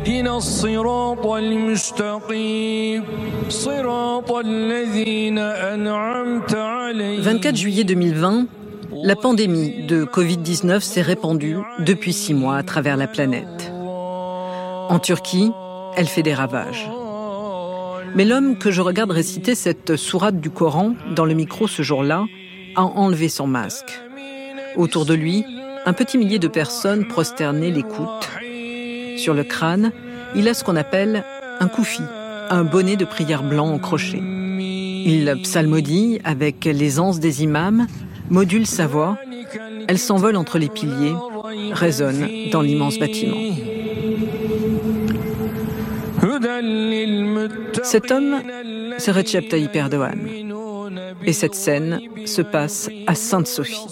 اهدنا 0.00 0.36
الصراط 0.36 1.26
المستقيم 1.26 3.04
صراط 3.48 4.32
الذين 4.32 5.38
أنعمت 5.38 6.54
عليهم 6.54 7.22
24 7.22 7.56
juillet 7.56 7.84
2020, 7.84 8.46
la 9.02 9.16
pandémie 9.16 9.84
de 9.86 10.04
Covid-19 10.04 10.80
s'est 10.80 11.02
répandue 11.02 11.58
depuis 11.80 12.12
six 12.12 12.34
mois 12.34 12.56
à 12.56 12.62
travers 12.62 12.96
la 12.96 13.06
planète. 13.06 13.70
En 14.88 14.98
Turquie, 14.98 15.50
elle 15.96 16.06
fait 16.06 16.22
des 16.22 16.34
ravages. 16.34 16.88
Mais 18.14 18.24
l'homme 18.24 18.56
que 18.56 18.70
je 18.70 18.80
regarde 18.80 19.10
réciter 19.10 19.54
cette 19.54 19.96
sourate 19.96 20.40
du 20.40 20.50
Coran 20.50 20.94
dans 21.14 21.26
le 21.26 21.34
micro 21.34 21.68
ce 21.68 21.82
jour-là 21.82 22.24
a 22.76 22.82
enlevé 22.82 23.28
son 23.28 23.46
masque. 23.46 24.00
Autour 24.76 25.04
de 25.04 25.14
lui, 25.14 25.44
un 25.84 25.92
petit 25.92 26.16
millier 26.16 26.38
de 26.38 26.48
personnes 26.48 27.06
prosternées 27.06 27.70
l'écoutent. 27.70 28.30
sur 29.21 29.35
le 29.35 29.43
crâne, 29.43 29.91
il 30.35 30.47
a 30.47 30.55
ce 30.55 30.63
qu'on 30.63 30.75
appelle 30.75 31.23
un 31.59 31.67
koufi, 31.67 32.01
un 32.49 32.63
bonnet 32.63 32.95
de 32.95 33.05
prière 33.05 33.43
blanc 33.43 33.69
en 33.69 33.77
crochet. 33.77 34.17
Il 34.17 35.31
psalmodie 35.43 36.19
avec 36.23 36.65
l'aisance 36.65 37.19
des 37.19 37.43
imams, 37.43 37.85
module 38.31 38.65
sa 38.65 38.87
voix. 38.87 39.19
Elle 39.87 39.99
s'envole 39.99 40.35
entre 40.37 40.57
les 40.57 40.69
piliers, 40.69 41.13
résonne 41.71 42.27
dans 42.51 42.63
l'immense 42.63 42.97
bâtiment. 42.97 43.37
Cet 47.83 48.09
homme, 48.09 48.41
c'est 48.97 49.11
Recep 49.11 49.49
Tayyip 49.49 49.75
Erdogan. 49.75 50.17
Et 51.23 51.33
cette 51.33 51.53
scène 51.53 52.01
se 52.25 52.41
passe 52.41 52.89
à 53.05 53.13
Sainte-Sophie. 53.13 53.85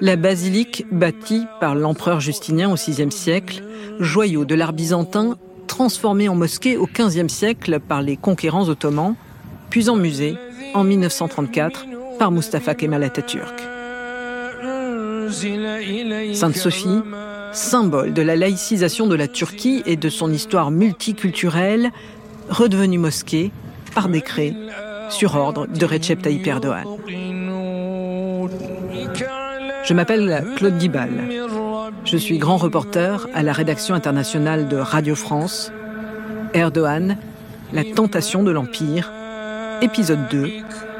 La 0.00 0.16
basilique 0.16 0.86
bâtie 0.90 1.46
par 1.60 1.74
l'empereur 1.74 2.20
Justinien 2.20 2.70
au 2.70 2.74
VIe 2.74 3.10
siècle, 3.10 3.62
joyau 4.00 4.44
de 4.44 4.54
l'art 4.54 4.72
byzantin 4.72 5.36
transformé 5.66 6.28
en 6.28 6.34
mosquée 6.34 6.76
au 6.76 6.86
XVe 6.86 7.28
siècle 7.28 7.80
par 7.80 8.02
les 8.02 8.16
conquérants 8.16 8.68
ottomans, 8.68 9.14
puis 9.70 9.88
en 9.88 9.96
musée 9.96 10.36
en 10.74 10.84
1934 10.84 11.86
par 12.18 12.30
Mustafa 12.30 12.74
Kemal 12.74 13.02
Atatürk. 13.02 13.62
Sainte-Sophie, 16.34 17.02
symbole 17.52 18.12
de 18.12 18.22
la 18.22 18.36
laïcisation 18.36 19.06
de 19.06 19.14
la 19.14 19.26
Turquie 19.26 19.82
et 19.86 19.96
de 19.96 20.08
son 20.08 20.32
histoire 20.32 20.70
multiculturelle, 20.70 21.90
redevenue 22.48 22.98
mosquée 22.98 23.50
par 23.94 24.08
décret 24.08 24.54
sur 25.10 25.34
ordre 25.36 25.66
de 25.66 25.86
Recep 25.86 26.22
Tayyip 26.22 26.46
Erdogan. 26.46 26.84
Je 29.84 29.92
m'appelle 29.92 30.44
Claude 30.56 30.78
Guibal. 30.78 31.10
Je 32.04 32.16
suis 32.16 32.38
grand 32.38 32.56
reporter 32.56 33.26
à 33.34 33.42
la 33.42 33.52
rédaction 33.52 33.94
internationale 33.94 34.66
de 34.66 34.76
Radio 34.76 35.14
France. 35.14 35.72
Erdogan, 36.54 37.18
la 37.72 37.84
tentation 37.84 38.42
de 38.42 38.50
l'Empire, 38.50 39.12
épisode 39.82 40.26
2, 40.30 40.50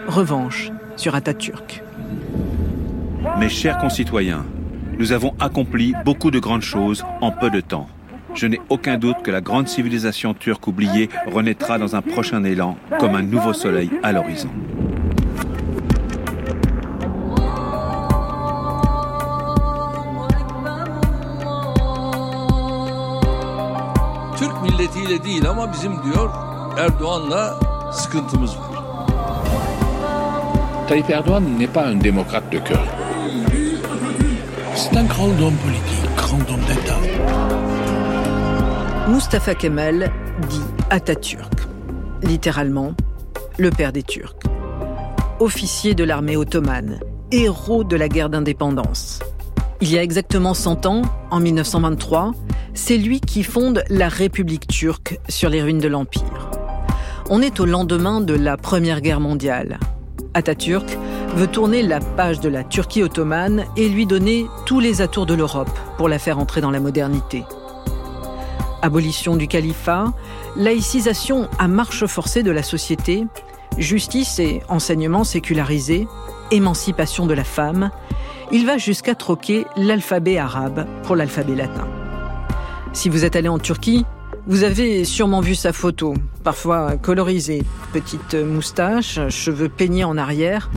revanche 0.06 0.70
sur 0.96 1.14
Atatürk. 1.14 1.82
Mes 3.38 3.48
chers 3.48 3.78
concitoyens, 3.78 4.44
nous 4.98 5.12
avons 5.12 5.34
accompli 5.40 5.94
beaucoup 6.04 6.30
de 6.30 6.38
grandes 6.38 6.62
choses 6.62 7.04
en 7.22 7.30
peu 7.30 7.48
de 7.50 7.60
temps. 7.60 7.88
Je 8.34 8.46
n'ai 8.46 8.60
aucun 8.68 8.98
doute 8.98 9.22
que 9.22 9.30
la 9.30 9.40
grande 9.40 9.68
civilisation 9.68 10.34
turque 10.34 10.66
oubliée 10.66 11.08
renaîtra 11.26 11.78
dans 11.78 11.96
un 11.96 12.02
prochain 12.02 12.44
élan 12.44 12.76
comme 12.98 13.14
un 13.14 13.22
nouveau 13.22 13.52
soleil 13.52 13.90
à 14.02 14.12
l'horizon. 14.12 14.50
Milletiyle 24.84 25.24
değil 25.24 25.48
ama 25.48 25.72
bizim 25.72 25.92
diyor 26.02 26.30
Erdoğan'la 26.78 27.60
sıkıntımız 27.92 28.50
var. 28.50 28.84
Tayyip 30.88 31.10
Erdogan 31.10 31.42
n'est 31.58 31.72
pas 31.72 31.86
un 31.86 32.00
démocrate 32.04 32.52
de 32.52 32.58
cœur. 32.58 32.84
C'est 34.76 34.96
un 34.96 35.06
grand 35.06 35.40
homme 35.40 35.56
politique, 35.64 36.16
grand 36.16 36.50
homme 36.50 36.64
d'État. 36.68 37.00
Mustafa 39.08 39.54
Kemal 39.54 40.12
dit 40.50 40.66
Atatürk, 40.90 41.68
littéralement 42.22 42.92
le 43.58 43.70
père 43.70 43.92
des 43.92 44.02
Turcs. 44.02 44.36
Officier 45.40 45.94
de 45.94 46.04
l'armée 46.04 46.36
ottomane, 46.36 47.00
héros 47.32 47.84
de 47.84 47.96
la 47.96 48.08
guerre 48.08 48.28
d'indépendance. 48.28 49.20
Il 49.80 49.90
y 49.90 49.98
a 49.98 50.02
exactement 50.02 50.52
100 50.52 50.86
ans, 50.86 51.02
en 51.30 51.40
1923, 51.40 52.32
c'est 52.74 52.98
lui 52.98 53.20
qui 53.20 53.44
fonde 53.44 53.84
la 53.88 54.08
République 54.08 54.66
turque 54.66 55.18
sur 55.28 55.48
les 55.48 55.62
ruines 55.62 55.78
de 55.78 55.88
l'Empire. 55.88 56.50
On 57.30 57.40
est 57.40 57.60
au 57.60 57.64
lendemain 57.64 58.20
de 58.20 58.34
la 58.34 58.56
Première 58.56 59.00
Guerre 59.00 59.20
mondiale. 59.20 59.78
Atatürk 60.34 60.98
veut 61.36 61.46
tourner 61.46 61.82
la 61.82 62.00
page 62.00 62.40
de 62.40 62.48
la 62.48 62.64
Turquie 62.64 63.02
ottomane 63.02 63.64
et 63.76 63.88
lui 63.88 64.06
donner 64.06 64.46
tous 64.66 64.80
les 64.80 65.00
atours 65.00 65.26
de 65.26 65.34
l'Europe 65.34 65.70
pour 65.96 66.08
la 66.08 66.18
faire 66.18 66.38
entrer 66.38 66.60
dans 66.60 66.72
la 66.72 66.80
modernité. 66.80 67.44
Abolition 68.82 69.36
du 69.36 69.48
califat, 69.48 70.12
laïcisation 70.56 71.48
à 71.58 71.68
marche 71.68 72.04
forcée 72.06 72.42
de 72.42 72.50
la 72.50 72.62
société, 72.62 73.24
justice 73.78 74.38
et 74.38 74.60
enseignement 74.68 75.24
sécularisé, 75.24 76.06
émancipation 76.50 77.26
de 77.26 77.34
la 77.34 77.44
femme, 77.44 77.90
il 78.52 78.66
va 78.66 78.76
jusqu'à 78.76 79.14
troquer 79.14 79.64
l'alphabet 79.76 80.36
arabe 80.36 80.86
pour 81.04 81.16
l'alphabet 81.16 81.54
latin. 81.54 82.03
Si 82.94 83.08
vous 83.08 83.24
êtes 83.24 83.34
allé 83.34 83.48
en 83.48 83.58
Turquie, 83.58 84.06
vous 84.46 84.62
avez 84.62 85.04
sûrement 85.04 85.40
vu 85.40 85.56
sa 85.56 85.72
photo, 85.72 86.14
parfois 86.44 86.96
colorisée, 86.96 87.64
petite 87.92 88.34
moustache, 88.34 89.18
cheveux 89.30 89.68
peignés 89.68 90.04
en 90.04 90.16
arrière. 90.16 90.70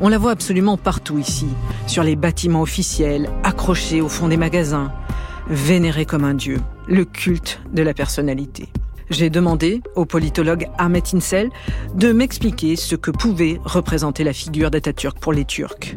On 0.00 0.08
la 0.08 0.18
voit 0.18 0.32
absolument 0.32 0.76
partout 0.76 1.18
ici, 1.18 1.46
sur 1.86 2.02
les 2.02 2.16
bâtiments 2.16 2.62
officiels, 2.62 3.30
accrochés 3.44 4.00
au 4.00 4.08
fond 4.08 4.26
des 4.26 4.36
magasins, 4.36 4.92
vénéré 5.48 6.06
comme 6.06 6.24
un 6.24 6.34
dieu, 6.34 6.58
le 6.88 7.04
culte 7.04 7.60
de 7.72 7.82
la 7.82 7.94
personnalité. 7.94 8.68
J'ai 9.08 9.30
demandé 9.30 9.80
au 9.94 10.06
politologue 10.06 10.66
Ahmet 10.76 11.02
Insel 11.14 11.50
de 11.94 12.12
m'expliquer 12.12 12.74
ce 12.74 12.96
que 12.96 13.12
pouvait 13.12 13.60
représenter 13.64 14.24
la 14.24 14.32
figure 14.32 14.72
d'Atatürk 14.72 15.20
pour 15.20 15.32
les 15.32 15.44
Turcs. 15.44 15.94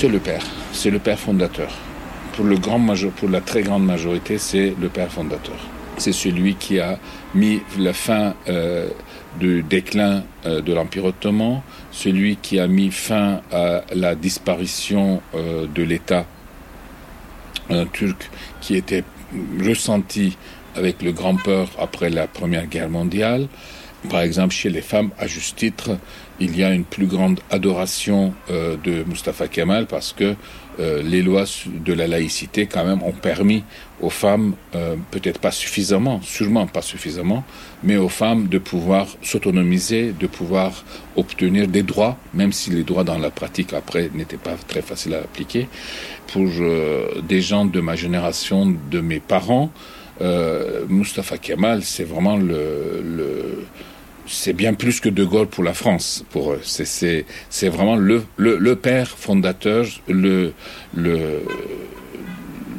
C'est 0.00 0.06
le 0.06 0.20
père, 0.20 0.44
c'est 0.72 0.90
le 0.90 1.00
père 1.00 1.18
fondateur. 1.18 1.72
Pour, 2.34 2.44
le 2.44 2.56
grand 2.56 2.80
pour 3.16 3.28
la 3.28 3.40
très 3.40 3.62
grande 3.62 3.84
majorité, 3.84 4.38
c'est 4.38 4.72
le 4.80 4.88
père 4.88 5.10
fondateur. 5.10 5.56
C'est 5.96 6.12
celui 6.12 6.54
qui 6.54 6.78
a 6.78 7.00
mis 7.34 7.62
la 7.80 7.92
fin 7.92 8.34
euh, 8.48 8.90
du 9.40 9.64
déclin 9.64 10.22
euh, 10.46 10.60
de 10.60 10.72
l'Empire 10.72 11.06
ottoman, 11.06 11.62
celui 11.90 12.36
qui 12.36 12.60
a 12.60 12.68
mis 12.68 12.92
fin 12.92 13.40
à 13.50 13.82
la 13.92 14.14
disparition 14.14 15.20
euh, 15.34 15.66
de 15.66 15.82
l'État 15.82 16.26
turc 17.92 18.30
qui 18.60 18.76
était 18.76 19.02
ressenti 19.66 20.38
avec 20.76 21.02
le 21.02 21.10
grand 21.10 21.34
peur 21.34 21.70
après 21.76 22.08
la 22.08 22.28
Première 22.28 22.68
Guerre 22.68 22.88
mondiale. 22.88 23.48
Par 24.08 24.20
exemple, 24.20 24.54
chez 24.54 24.70
les 24.70 24.80
femmes, 24.80 25.10
à 25.18 25.26
juste 25.26 25.56
titre, 25.56 25.98
il 26.40 26.56
y 26.56 26.62
a 26.62 26.72
une 26.72 26.84
plus 26.84 27.06
grande 27.06 27.40
adoration 27.50 28.32
euh, 28.50 28.76
de 28.82 29.04
Mustafa 29.04 29.48
Kemal 29.48 29.86
parce 29.86 30.12
que 30.12 30.34
euh, 30.80 31.02
les 31.02 31.22
lois 31.22 31.44
de 31.66 31.92
la 31.92 32.06
laïcité, 32.06 32.66
quand 32.66 32.84
même, 32.84 33.02
ont 33.02 33.12
permis 33.12 33.64
aux 34.00 34.10
femmes, 34.10 34.54
euh, 34.76 34.94
peut-être 35.10 35.40
pas 35.40 35.50
suffisamment, 35.50 36.20
sûrement 36.22 36.68
pas 36.68 36.82
suffisamment, 36.82 37.42
mais 37.82 37.96
aux 37.96 38.08
femmes 38.08 38.46
de 38.46 38.58
pouvoir 38.58 39.08
s'autonomiser, 39.22 40.12
de 40.12 40.26
pouvoir 40.28 40.84
obtenir 41.16 41.66
des 41.66 41.82
droits, 41.82 42.16
même 42.32 42.52
si 42.52 42.70
les 42.70 42.84
droits 42.84 43.02
dans 43.02 43.18
la 43.18 43.30
pratique 43.30 43.72
après 43.72 44.08
n'étaient 44.14 44.36
pas 44.36 44.54
très 44.68 44.82
faciles 44.82 45.14
à 45.14 45.18
appliquer. 45.18 45.68
Pour 46.32 46.48
des 47.22 47.40
gens 47.40 47.64
de 47.64 47.80
ma 47.80 47.96
génération, 47.96 48.76
de 48.90 49.00
mes 49.00 49.18
parents, 49.18 49.70
Mustafa 50.88 51.38
Kemal, 51.38 51.82
c'est 51.82 52.04
vraiment 52.04 52.36
le, 52.36 53.02
le 53.02 53.64
c'est 54.28 54.52
bien 54.52 54.74
plus 54.74 55.00
que 55.00 55.08
De 55.08 55.24
Gaulle 55.24 55.48
pour 55.48 55.64
la 55.64 55.74
France. 55.74 56.24
Pour 56.30 56.52
eux, 56.52 56.60
c'est 56.62 57.24
vraiment 57.68 57.96
le 57.96 58.74
père 58.74 59.08
fondateur, 59.08 59.86
le 60.08 60.52
le 60.94 61.42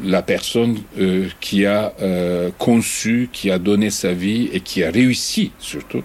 la 0.04 0.22
personne 0.22 0.78
euh, 0.98 1.28
qui 1.40 1.66
a 1.66 1.94
euh, 2.02 2.52
conçu, 2.58 3.30
qui 3.32 3.52
a 3.52 3.60
donné 3.60 3.90
sa 3.90 4.14
vie 4.14 4.50
et 4.54 4.62
qui 4.62 4.84
a 4.84 4.92
réussi 4.92 5.52
surtout 5.60 6.04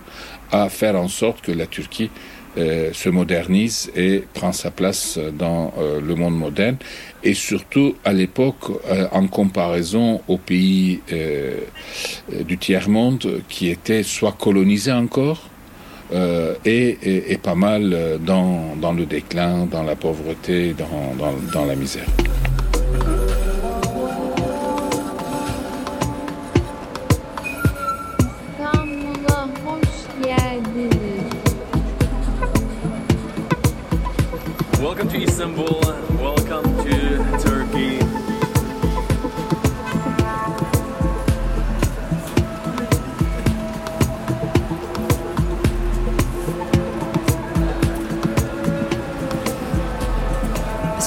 à 0.63 0.69
faire 0.69 0.97
en 0.97 1.09
sorte 1.09 1.41
que 1.41 1.53
la 1.53 1.67
Turquie 1.67 2.11
euh, 2.57 2.93
se 2.93 3.09
modernise 3.09 3.91
et 3.97 4.23
prend 4.33 4.53
sa 4.53 4.71
place 4.71 5.19
dans 5.37 5.75
euh, 5.77 6.01
le 6.01 6.15
monde 6.15 6.39
moderne 6.39 6.77
et 7.25 7.35
surtout 7.35 7.97
à 8.05 8.13
l'époque 8.13 8.71
euh, 8.89 9.09
en 9.11 9.27
comparaison 9.27 10.21
aux 10.29 10.39
pays 10.39 11.01
du 12.49 12.59
tiers-monde 12.59 13.43
qui 13.49 13.71
étaient 13.71 14.05
soit 14.05 14.37
colonisés 14.39 14.93
encore 14.93 15.51
euh, 16.13 16.55
est, 16.65 17.43
pas 17.43 17.57
mal 17.57 18.21
dans, 18.21 18.93
le 18.93 19.05
déclin, 19.05 19.67
dans 19.67 19.83
la 19.83 19.97
pauvreté, 19.97 20.75
dans 21.53 21.65
la 21.65 21.75
misère. 21.75 22.07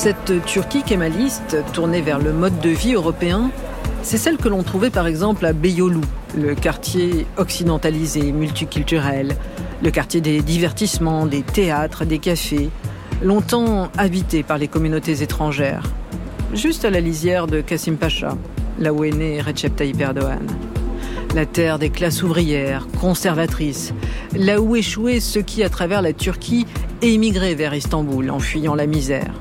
Cette 0.07 0.45
Turquie 0.45 0.83
kémaliste, 0.83 1.57
tournée 1.73 1.99
vers 1.99 2.19
le 2.19 2.31
mode 2.31 2.61
de 2.61 2.69
vie 2.69 2.93
européen, 2.93 3.51
c'est 4.03 4.17
celle 4.17 4.37
que 4.37 4.47
l'on 4.47 4.63
trouvait 4.63 4.89
par 4.89 5.05
exemple 5.05 5.45
à 5.45 5.51
Beyoğlu, 5.51 5.99
le 6.33 6.55
quartier 6.55 7.25
occidentalisé, 7.35 8.31
multiculturel, 8.31 9.35
le 9.83 9.91
quartier 9.91 10.21
des 10.21 10.41
divertissements, 10.41 11.25
des 11.25 11.41
théâtres, 11.41 12.05
des 12.05 12.19
cafés, 12.19 12.69
longtemps 13.21 13.89
habité 13.97 14.43
par 14.43 14.57
les 14.57 14.69
communautés 14.69 15.23
étrangères, 15.23 15.83
juste 16.53 16.85
à 16.85 16.89
la 16.89 17.01
lisière 17.01 17.45
de 17.45 17.59
Kassim 17.59 17.97
Pacha, 17.97 18.37
là 18.79 18.93
où 18.93 19.03
est 19.03 19.11
né 19.11 19.41
Recep 19.41 19.75
Tayyip 19.75 19.99
Erdogan. 19.99 20.47
La 21.35 21.45
terre 21.45 21.79
des 21.79 21.89
classes 21.89 22.23
ouvrières, 22.23 22.87
conservatrices, 23.01 23.93
là 24.33 24.61
où 24.61 24.77
échouaient 24.77 25.19
ceux 25.19 25.41
qui, 25.41 25.63
à 25.63 25.69
travers 25.69 26.01
la 26.01 26.13
Turquie, 26.13 26.65
émigraient 27.01 27.55
vers 27.55 27.73
Istanbul 27.73 28.31
en 28.31 28.39
fuyant 28.39 28.73
la 28.73 28.85
misère. 28.85 29.33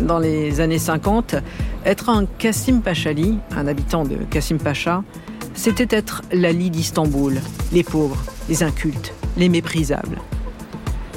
Dans 0.00 0.18
les 0.18 0.60
années 0.60 0.78
50, 0.78 1.36
être 1.84 2.08
un 2.08 2.26
Kassim 2.38 2.80
Pachali, 2.80 3.38
un 3.54 3.66
habitant 3.66 4.04
de 4.04 4.16
Kassim 4.30 4.56
Pacha, 4.56 5.02
c'était 5.54 5.94
être 5.94 6.22
l'Ali 6.32 6.70
d'Istanbul, 6.70 7.40
les 7.72 7.82
pauvres, 7.82 8.22
les 8.48 8.62
incultes, 8.62 9.12
les 9.36 9.48
méprisables. 9.48 10.18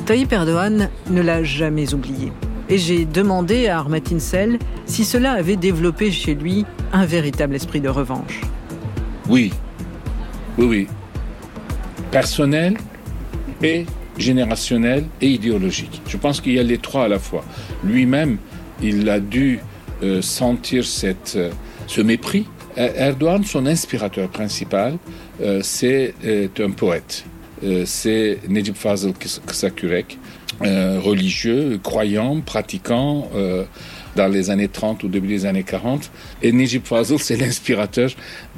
Tayyip 0.05 0.33
Erdogan 0.33 0.89
ne 1.09 1.21
l'a 1.21 1.43
jamais 1.43 1.93
oublié. 1.93 2.33
Et 2.67 2.77
j'ai 2.77 3.05
demandé 3.05 3.67
à 3.67 3.79
Armat 3.79 4.11
Insel 4.11 4.59
si 4.85 5.05
cela 5.05 5.31
avait 5.31 5.55
développé 5.55 6.11
chez 6.11 6.35
lui 6.35 6.65
un 6.91 7.05
véritable 7.05 7.55
esprit 7.55 7.79
de 7.79 7.89
revanche. 7.89 8.41
Oui, 9.29 9.53
oui, 10.57 10.65
oui. 10.65 10.87
Personnel 12.11 12.77
et 13.61 13.85
générationnel 14.17 15.05
et 15.21 15.29
idéologique. 15.29 16.01
Je 16.07 16.17
pense 16.17 16.41
qu'il 16.41 16.53
y 16.53 16.59
a 16.59 16.63
les 16.63 16.77
trois 16.77 17.05
à 17.05 17.07
la 17.07 17.19
fois. 17.19 17.43
Lui-même, 17.83 18.37
il 18.83 19.09
a 19.09 19.19
dû 19.19 19.59
euh, 20.03 20.21
sentir 20.21 20.85
cette, 20.85 21.33
euh, 21.37 21.51
ce 21.87 22.01
mépris. 22.01 22.45
Erdogan, 22.75 23.43
son 23.43 23.67
inspirateur 23.67 24.27
principal, 24.29 24.97
euh, 25.41 25.59
c'est 25.61 26.15
un 26.59 26.71
poète. 26.71 27.23
c'est 27.85 28.39
Necip 28.49 28.75
Fazıl 28.75 29.13
Kısakürek, 29.13 30.17
religieux, 30.59 31.79
croyant, 31.83 32.41
pratiquant, 32.41 33.29
dans 34.15 34.27
les 34.27 34.49
années 34.49 34.67
30 34.67 35.03
ou 35.03 35.07
début 35.07 35.27
des 35.27 35.45
années 35.45 35.63
40. 35.63 36.11
Et 36.41 36.51
Necip 36.51 36.85
Fazıl, 36.85 37.19
c'est 37.19 37.37
l'inspirateur 37.37 38.09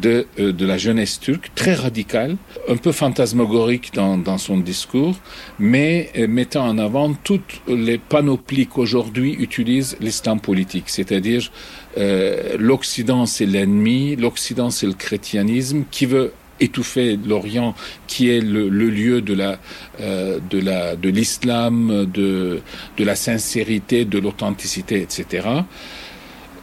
de, 0.01 0.27
euh, 0.39 0.51
de 0.51 0.65
la 0.65 0.77
jeunesse 0.77 1.19
turque, 1.19 1.51
très 1.55 1.73
radical, 1.73 2.37
un 2.67 2.77
peu 2.77 2.91
fantasmagorique 2.91 3.93
dans, 3.93 4.17
dans 4.17 4.37
son 4.37 4.57
discours, 4.57 5.15
mais 5.59 6.09
euh, 6.17 6.27
mettant 6.27 6.67
en 6.67 6.77
avant 6.77 7.13
toutes 7.13 7.61
les 7.67 7.97
panoplies 7.97 8.67
qu'aujourd'hui 8.67 9.35
utilise 9.39 9.97
l'islam 9.99 10.39
politique, 10.39 10.85
c'est-à-dire 10.87 11.51
euh, 11.97 12.55
l'Occident 12.57 13.25
c'est 13.25 13.45
l'ennemi, 13.45 14.15
l'Occident 14.15 14.69
c'est 14.69 14.87
le 14.87 14.93
chrétianisme, 14.93 15.83
qui 15.91 16.05
veut 16.05 16.33
étouffer 16.59 17.17
l'Orient, 17.17 17.75
qui 18.07 18.29
est 18.29 18.41
le, 18.41 18.69
lieu 18.69 19.21
de 19.21 19.33
la 19.33 19.59
euh, 20.01 20.39
de 20.49 20.59
la 20.59 20.95
de 20.95 21.09
l'islam, 21.09 22.05
de 22.05 22.61
de 22.97 23.03
la 23.03 23.15
sincérité, 23.15 24.05
de 24.05 24.19
l'authenticité, 24.19 25.01
etc. 25.01 25.47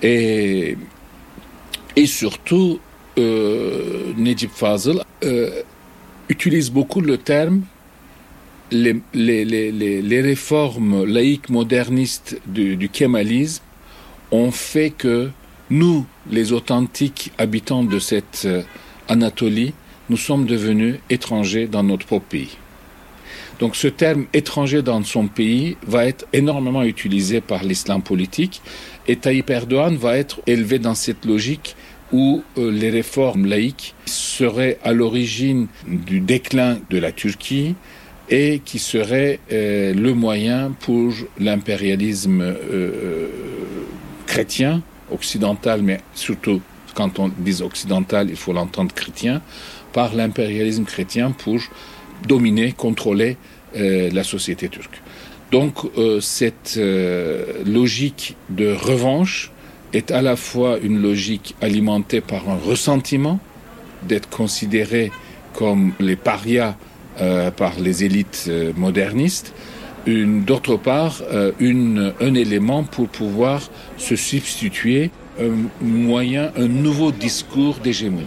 Et 0.02 0.76
et 1.96 2.06
surtout, 2.06 2.80
euh, 3.18 4.12
Nejib 4.16 4.50
Fazıl 4.50 5.02
euh, 5.24 5.62
utilise 6.28 6.70
beaucoup 6.70 7.00
le 7.02 7.18
terme 7.18 7.62
les, 8.72 8.96
les, 9.12 9.44
les, 9.44 10.00
les 10.02 10.20
réformes 10.20 11.04
laïques 11.04 11.50
modernistes 11.50 12.40
du, 12.46 12.76
du 12.76 12.88
kémalisme 12.88 13.62
ont 14.30 14.50
fait 14.50 14.90
que 14.90 15.30
nous, 15.70 16.06
les 16.30 16.52
authentiques 16.52 17.32
habitants 17.38 17.84
de 17.84 17.98
cette 17.98 18.42
euh, 18.46 18.62
Anatolie, 19.08 19.74
nous 20.12 20.18
sommes 20.18 20.44
devenus 20.44 20.96
étrangers 21.08 21.66
dans 21.66 21.82
notre 21.82 22.04
propre 22.04 22.26
pays. 22.26 22.58
Donc 23.60 23.76
ce 23.76 23.88
terme 23.88 24.26
étranger 24.34 24.82
dans 24.82 25.02
son 25.04 25.26
pays 25.26 25.78
va 25.86 26.04
être 26.04 26.26
énormément 26.34 26.82
utilisé 26.82 27.40
par 27.40 27.64
l'islam 27.64 28.02
politique 28.02 28.60
et 29.08 29.16
Tayyip 29.16 29.48
Erdogan 29.48 29.96
va 29.96 30.18
être 30.18 30.42
élevé 30.46 30.78
dans 30.78 30.94
cette 30.94 31.24
logique 31.24 31.76
où 32.12 32.44
euh, 32.58 32.70
les 32.70 32.90
réformes 32.90 33.46
laïques 33.46 33.94
seraient 34.04 34.76
à 34.84 34.92
l'origine 34.92 35.68
du 35.86 36.20
déclin 36.20 36.76
de 36.90 36.98
la 36.98 37.10
Turquie 37.10 37.74
et 38.28 38.60
qui 38.62 38.78
seraient 38.78 39.40
euh, 39.50 39.94
le 39.94 40.12
moyen 40.12 40.72
pour 40.80 41.14
l'impérialisme 41.38 42.42
euh, 42.42 43.28
chrétien, 44.26 44.82
occidental, 45.10 45.80
mais 45.80 46.00
surtout 46.14 46.60
quand 46.94 47.18
on 47.18 47.28
dit 47.28 47.62
occidental, 47.62 48.28
il 48.28 48.36
faut 48.36 48.52
l'entendre 48.52 48.92
chrétien, 48.94 49.40
par 49.92 50.14
l'impérialisme 50.14 50.84
chrétien 50.84 51.30
pour 51.30 51.58
dominer, 52.26 52.72
contrôler 52.72 53.36
euh, 53.76 54.10
la 54.12 54.24
société 54.24 54.68
turque. 54.68 55.00
Donc 55.50 55.84
euh, 55.98 56.20
cette 56.20 56.74
euh, 56.78 57.44
logique 57.66 58.36
de 58.48 58.72
revanche 58.72 59.50
est 59.92 60.10
à 60.10 60.22
la 60.22 60.36
fois 60.36 60.78
une 60.78 61.02
logique 61.02 61.54
alimentée 61.60 62.20
par 62.20 62.48
un 62.48 62.56
ressentiment 62.56 63.38
d'être 64.08 64.28
considéré 64.28 65.12
comme 65.52 65.92
les 66.00 66.16
parias 66.16 66.76
euh, 67.20 67.50
par 67.50 67.78
les 67.78 68.04
élites 68.04 68.46
euh, 68.48 68.72
modernistes, 68.74 69.52
d'autre 70.06 70.76
part 70.76 71.20
euh, 71.30 71.52
une, 71.60 72.14
un 72.20 72.34
élément 72.34 72.84
pour 72.84 73.08
pouvoir 73.08 73.60
se 73.98 74.17
substituer 74.17 75.10
un 75.38 75.84
moyen, 75.84 76.52
un 76.56 76.69
nouveau 76.69 77.12
discours 77.12 77.76
d'hégémonie. 77.84 78.24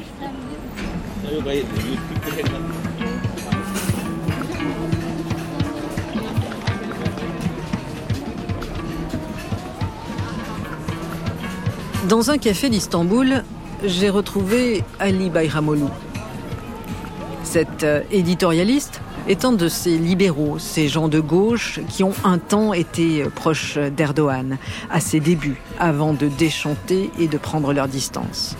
Dans 12.07 12.29
un 12.29 12.37
café 12.37 12.69
d'Istanbul, 12.69 13.43
j'ai 13.83 14.09
retrouvé 14.09 14.83
Ali 14.99 15.29
Bayramoglu. 15.29 15.85
Cet 17.43 17.83
euh, 17.83 18.01
éditorialiste 18.11 19.01
est 19.27 19.43
un 19.43 19.51
de 19.51 19.67
ces 19.67 19.97
libéraux, 19.97 20.59
ces 20.59 20.87
gens 20.87 21.07
de 21.07 21.19
gauche 21.19 21.79
qui 21.89 22.03
ont 22.03 22.13
un 22.23 22.37
temps 22.37 22.73
été 22.73 23.23
proches 23.35 23.77
d'Erdogan, 23.77 24.57
à 24.91 24.99
ses 24.99 25.19
débuts, 25.19 25.61
avant 25.79 26.13
de 26.13 26.27
déchanter 26.27 27.09
et 27.19 27.27
de 27.27 27.37
prendre 27.37 27.73
leur 27.73 27.87
distance. 27.87 28.55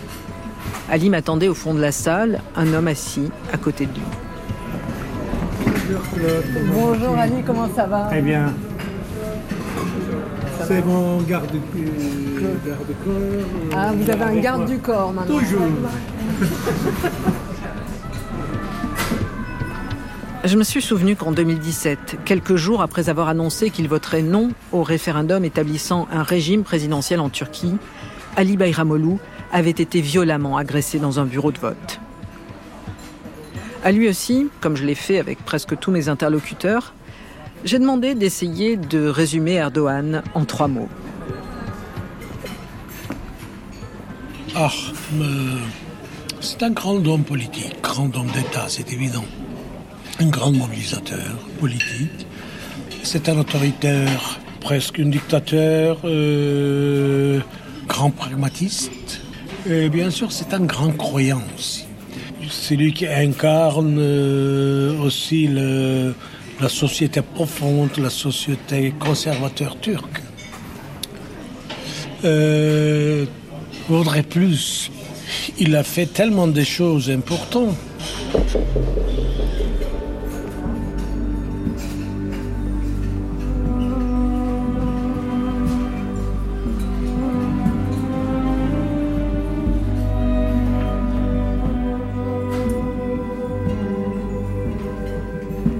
Ali 0.90 1.10
m'attendait 1.10 1.48
au 1.48 1.56
fond 1.56 1.74
de 1.74 1.82
la 1.82 1.92
salle, 1.92 2.42
un 2.56 2.72
homme 2.74 2.88
assis 2.88 3.32
à 3.52 3.58
côté 3.58 3.88
de 3.88 3.94
lui. 3.94 4.02
Bonjour 6.74 7.18
Ali, 7.18 7.42
comment 7.46 7.68
ça 7.76 7.86
va? 7.88 8.04
Très 8.04 8.22
bien. 8.22 8.54
C'est 10.68 10.86
mon 10.86 11.22
garde, 11.22 11.50
garde 11.52 12.96
corps. 13.04 13.14
Ah, 13.76 13.92
vous 13.94 14.10
avez 14.10 14.24
un 14.24 14.36
garde 14.38 14.66
du 14.66 14.78
corps 14.80 15.14
maintenant. 15.14 15.40
Toujours. 15.40 15.62
Je 20.44 20.58
me 20.58 20.64
suis 20.64 20.82
souvenu 20.82 21.16
qu'en 21.16 21.32
2017, 21.32 22.20
quelques 22.24 22.56
jours 22.56 22.84
après 22.84 23.10
avoir 23.10 23.30
annoncé 23.30 23.72
qu'il 23.72 23.88
voterait 23.88 24.22
non 24.22 24.52
au 24.72 24.84
référendum 24.84 25.44
établissant 25.44 26.08
un 26.12 26.22
régime 26.22 26.62
présidentiel 26.62 27.20
en 27.20 27.30
Turquie, 27.30 27.76
Ali 28.36 28.56
Bayramoglu 28.56 29.18
avait 29.52 29.70
été 29.70 30.02
violemment 30.02 30.58
agressé 30.58 31.00
dans 31.00 31.20
un 31.20 31.26
bureau 31.26 31.52
de 31.52 31.60
vote. 31.60 32.00
À 33.84 33.92
lui 33.92 34.10
aussi, 34.10 34.48
comme 34.62 34.76
je 34.76 34.84
l'ai 34.84 34.96
fait 34.96 35.20
avec 35.20 35.44
presque 35.46 35.78
tous 35.78 35.92
mes 35.92 36.10
interlocuteurs, 36.10 36.94
j'ai 37.64 37.80
demandé 37.80 38.16
d'essayer 38.16 38.78
de 38.78 39.08
résumer 39.08 39.54
Erdogan 39.54 40.24
en 40.34 40.46
trois 40.46 40.68
mots. 40.68 40.90
Ah, 44.56 44.72
c'est 46.40 46.64
un 46.64 46.72
grand 46.72 47.06
homme 47.08 47.24
politique, 47.24 47.82
grand 47.82 48.16
homme 48.16 48.32
d'État, 48.34 48.66
c'est 48.68 48.92
évident. 48.94 49.26
un 50.20 50.28
grand 50.28 50.52
mobilisateur 50.52 51.38
politique. 51.60 52.26
C'est 53.04 53.28
un 53.30 53.38
autoritaire, 53.38 54.40
presque 54.62 55.00
un 55.00 55.10
dictateur, 55.10 56.00
euh, 56.06 57.40
grand 57.88 58.12
pragmatiste. 58.12 59.22
Et 59.68 59.90
bien 59.90 60.12
sûr, 60.12 60.32
c'est 60.32 60.54
un 60.54 60.60
grand 60.60 60.92
croyant 60.92 61.42
aussi. 61.58 61.86
C'est 62.52 62.76
lui 62.76 62.94
qui 62.94 63.08
incarne 63.08 63.98
euh, 64.00 64.96
aussi 65.00 65.48
la 65.48 66.70
société 66.70 67.22
profonde, 67.22 67.90
la 67.98 68.12
société 68.12 68.94
conservateur 69.00 69.80
turque. 69.80 70.22
Euh, 72.24 73.26
voudrait 73.90 74.24
plus. 74.24 74.92
Il 75.58 75.76
a 75.76 75.84
fait 75.84 76.06
tellement 76.06 76.48
de 76.48 76.64
choses 76.64 77.10
importantes. 77.10 77.76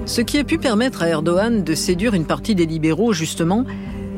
Ce 0.06 0.20
qui 0.20 0.38
a 0.38 0.44
pu 0.44 0.56
permettre 0.56 1.02
à 1.02 1.08
Erdogan 1.08 1.64
de 1.64 1.74
séduire 1.74 2.14
une 2.14 2.26
partie 2.26 2.54
des 2.54 2.64
libéraux, 2.64 3.12
justement, 3.12 3.64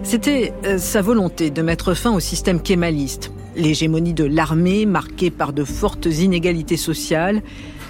c'était 0.03 0.53
euh, 0.67 0.77
sa 0.77 1.01
volonté 1.01 1.51
de 1.51 1.63
mettre 1.63 1.95
fin 1.95 2.13
au 2.13 2.21
système 2.21 2.61
kémaliste, 2.61 3.33
l'hégémonie 3.57 4.13
de 4.13 4.25
l'armée 4.25 4.85
marquée 4.85 5.31
par 5.31 5.55
de 5.55 5.65
fortes 5.65 6.05
inégalités 6.05 6.77
sociales 6.77 7.41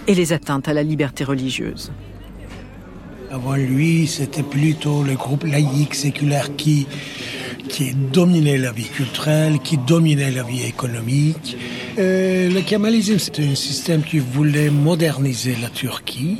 et 0.07 0.14
les 0.14 0.33
atteintes 0.33 0.69
à 0.69 0.75
la 0.75 0.85
liberté 0.85 1.25
religieuse. 1.25 1.90
Avant 3.33 3.57
lui, 3.57 4.07
c'était 4.07 4.45
plutôt 4.45 5.02
le 5.02 5.14
groupe 5.14 5.43
laïque, 5.43 5.97
séculaire 5.97 6.55
qui, 6.57 6.87
dominait 8.12 8.59
la 8.59 8.71
vie 8.71 8.88
culturelle, 8.88 9.59
qui 9.59 9.76
dominait 9.76 10.31
la 10.31 10.45
vie 10.45 10.62
économique. 10.62 11.57
Euh, 11.99 12.49
le 12.49 12.61
kémalisme, 12.61 13.19
c'était 13.19 13.45
un 13.45 13.57
système 13.57 14.02
qui 14.02 14.21
voulait 14.21 14.71
moderniser 14.71 15.57
la 15.61 15.69
Turquie 15.69 16.38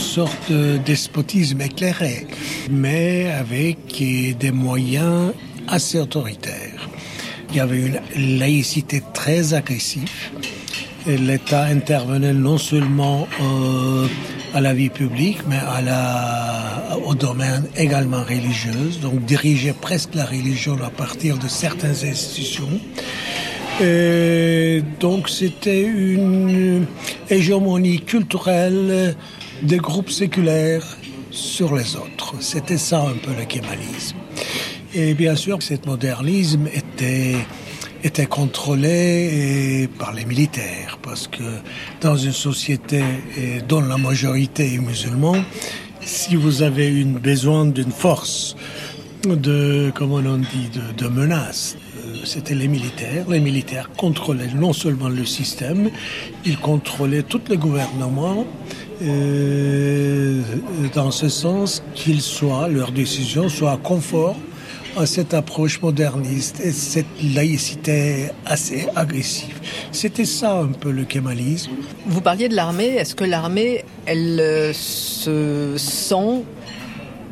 sorte 0.00 0.50
de 0.50 0.78
despotisme 0.78 1.60
éclairé, 1.60 2.26
mais 2.70 3.30
avec 3.30 3.78
des 3.98 4.50
moyens 4.50 5.32
assez 5.68 5.98
autoritaires. 5.98 6.88
Il 7.50 7.56
y 7.56 7.60
avait 7.60 7.80
une 7.80 8.38
laïcité 8.38 9.02
très 9.12 9.54
agressive. 9.54 10.10
L'État 11.06 11.64
intervenait 11.64 12.32
non 12.32 12.58
seulement 12.58 13.28
euh, 13.40 14.06
à 14.54 14.60
la 14.60 14.72
vie 14.72 14.88
publique, 14.88 15.38
mais 15.48 15.58
à 15.58 15.82
la, 15.82 16.98
au 17.06 17.14
domaine 17.14 17.64
également 17.76 18.22
religieux, 18.22 18.90
donc 19.02 19.24
dirigeait 19.24 19.74
presque 19.78 20.14
la 20.14 20.24
religion 20.24 20.78
à 20.82 20.90
partir 20.90 21.36
de 21.38 21.48
certaines 21.48 22.04
institutions. 22.04 22.80
Et 23.82 24.82
donc 24.98 25.28
c'était 25.28 25.82
une 25.82 26.86
hégémonie 27.30 28.00
culturelle 28.00 29.14
des 29.62 29.78
groupes 29.78 30.10
séculaires 30.10 30.86
sur 31.30 31.74
les 31.74 31.96
autres. 31.96 32.34
C'était 32.40 32.78
ça 32.78 33.02
un 33.02 33.16
peu 33.16 33.32
le 33.38 33.44
kémalisme. 33.44 34.16
Et 34.94 35.14
bien 35.14 35.36
sûr, 35.36 35.62
ce 35.62 35.74
modernisme 35.86 36.66
était, 36.72 37.36
était 38.02 38.26
contrôlé 38.26 39.88
par 39.98 40.12
les 40.12 40.24
militaires, 40.24 40.98
parce 41.02 41.28
que 41.28 41.44
dans 42.00 42.16
une 42.16 42.32
société 42.32 43.02
dont 43.68 43.80
la 43.80 43.98
majorité 43.98 44.74
est 44.74 44.78
musulmane, 44.78 45.44
si 46.00 46.34
vous 46.34 46.62
avez 46.62 46.88
une 46.88 47.18
besoin 47.18 47.66
d'une 47.66 47.92
force 47.92 48.56
de, 49.22 49.92
comment 49.94 50.16
on 50.16 50.38
dit, 50.38 50.70
de, 50.72 51.04
de 51.04 51.08
menace, 51.08 51.76
euh, 51.98 52.16
c'était 52.24 52.54
les 52.54 52.68
militaires. 52.68 53.28
Les 53.28 53.40
militaires 53.40 53.90
contrôlaient 53.96 54.52
non 54.54 54.72
seulement 54.72 55.08
le 55.08 55.24
système, 55.24 55.90
ils 56.44 56.58
contrôlaient 56.58 57.22
tout 57.22 57.42
le 57.48 57.56
gouvernement, 57.56 58.46
dans 60.94 61.10
ce 61.10 61.28
sens 61.28 61.82
qu'ils 61.94 62.20
soient, 62.20 62.68
leurs 62.68 62.92
décisions 62.92 63.48
soient 63.48 63.78
conformes 63.82 64.36
à 64.96 65.06
cette 65.06 65.34
approche 65.34 65.80
moderniste 65.80 66.60
et 66.60 66.72
cette 66.72 67.06
laïcité 67.34 68.28
assez 68.44 68.88
agressive. 68.96 69.60
C'était 69.92 70.24
ça 70.24 70.58
un 70.58 70.72
peu 70.72 70.90
le 70.90 71.04
kémalisme. 71.04 71.70
Vous 72.06 72.20
parliez 72.20 72.48
de 72.48 72.56
l'armée. 72.56 72.96
Est-ce 72.96 73.14
que 73.14 73.24
l'armée, 73.24 73.84
elle 74.06 74.40
euh, 74.40 74.72
se 74.72 75.74
sent 75.76 76.42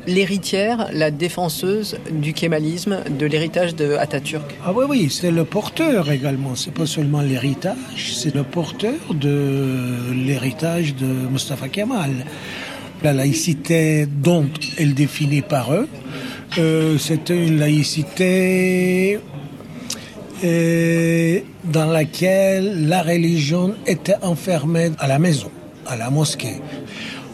l'héritière, 0.09 0.89
la 0.93 1.11
défenseuse 1.11 1.99
du 2.11 2.33
kémalisme, 2.33 3.01
de 3.19 3.27
l'héritage 3.27 3.77
de 3.77 3.95
Atatürk 3.95 4.57
Ah 4.65 4.73
oui, 4.75 4.87
oui, 4.89 5.09
c'est 5.11 5.31
le 5.31 5.45
porteur 5.45 6.11
également. 6.11 6.57
C'est 6.57 6.73
pas 6.73 6.87
seulement 6.87 7.21
l'héritage, 7.21 8.15
c'est 8.15 8.35
le 8.35 8.43
porteur 8.43 8.95
de 9.13 10.13
l'héritage 10.13 10.97
de 10.97 11.07
Mustafa 11.07 11.69
Kemal. 11.69 12.11
La 13.03 13.13
laïcité 13.13 14.07
dont 14.07 14.49
elle 14.79 14.95
définit 14.95 15.43
par 15.43 15.73
eux, 15.73 15.89
euh, 16.57 16.99
c'était 16.99 17.47
une 17.47 17.59
laïcité 17.59 19.21
euh, 20.43 21.41
dans 21.65 21.87
laquelle 21.87 22.89
la 22.89 23.03
religion 23.03 23.75
était 23.87 24.17
enfermée 24.23 24.91
à 24.99 25.07
la 25.07 25.19
maison, 25.19 25.51
à 25.87 25.97
la 25.97 26.11
mosquée 26.11 26.61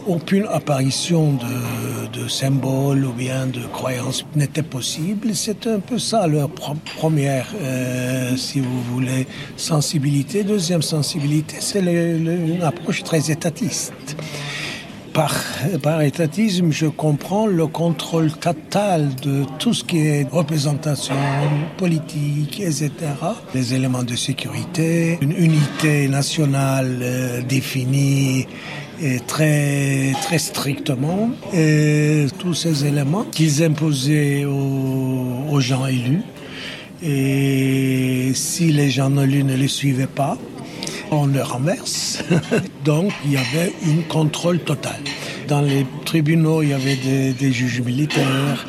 aucune 0.07 0.45
apparition 0.51 1.33
de, 1.33 2.27
symboles 2.27 3.05
ou 3.05 3.13
bien 3.13 3.45
de 3.45 3.59
croyances 3.71 4.25
n'était 4.35 4.63
possible. 4.63 5.35
C'est 5.35 5.67
un 5.67 5.79
peu 5.79 5.99
ça 5.99 6.25
leur 6.27 6.49
première, 6.49 7.47
euh, 7.61 8.35
si 8.35 8.59
vous 8.59 8.81
voulez, 8.91 9.27
sensibilité. 9.57 10.43
Deuxième 10.43 10.81
sensibilité, 10.81 11.57
c'est 11.59 11.81
une 11.81 12.63
approche 12.63 13.03
très 13.03 13.29
étatiste. 13.29 13.93
Par, 15.13 15.33
par, 15.81 16.01
étatisme, 16.01 16.71
je 16.71 16.87
comprends 16.87 17.47
le 17.47 17.67
contrôle 17.67 18.31
total 18.33 19.15
de 19.21 19.45
tout 19.59 19.73
ce 19.73 19.83
qui 19.83 19.99
est 19.99 20.27
représentation 20.29 21.15
politique, 21.77 22.59
etc. 22.59 22.91
Les 23.53 23.73
éléments 23.73 24.03
de 24.03 24.15
sécurité, 24.15 25.17
une 25.21 25.31
unité 25.31 26.09
nationale 26.09 26.99
euh, 27.01 27.41
définie 27.43 28.47
et 29.01 29.19
très, 29.19 30.13
très 30.21 30.37
strictement. 30.39 31.29
Tous 32.39 32.53
ces 32.53 32.85
éléments 32.85 33.23
qu'ils 33.23 33.63
imposaient 33.63 34.45
aux, 34.45 35.59
gens 35.59 35.85
élus. 35.85 36.21
Et 37.03 38.31
si 38.33 38.71
les 38.71 38.89
gens 38.89 39.15
élus 39.17 39.43
ne 39.43 39.55
les 39.55 39.67
suivaient 39.67 40.07
pas, 40.07 40.37
on 41.11 41.27
les 41.27 41.41
renverse. 41.41 42.23
Donc 42.85 43.11
il 43.25 43.33
y 43.33 43.37
avait 43.37 43.73
une 43.85 44.03
contrôle 44.03 44.59
total. 44.59 44.99
Dans 45.47 45.61
les 45.61 45.85
tribunaux, 46.05 46.63
il 46.63 46.69
y 46.69 46.73
avait 46.73 46.95
des, 46.95 47.33
des 47.33 47.51
juges 47.51 47.81
militaires. 47.81 48.65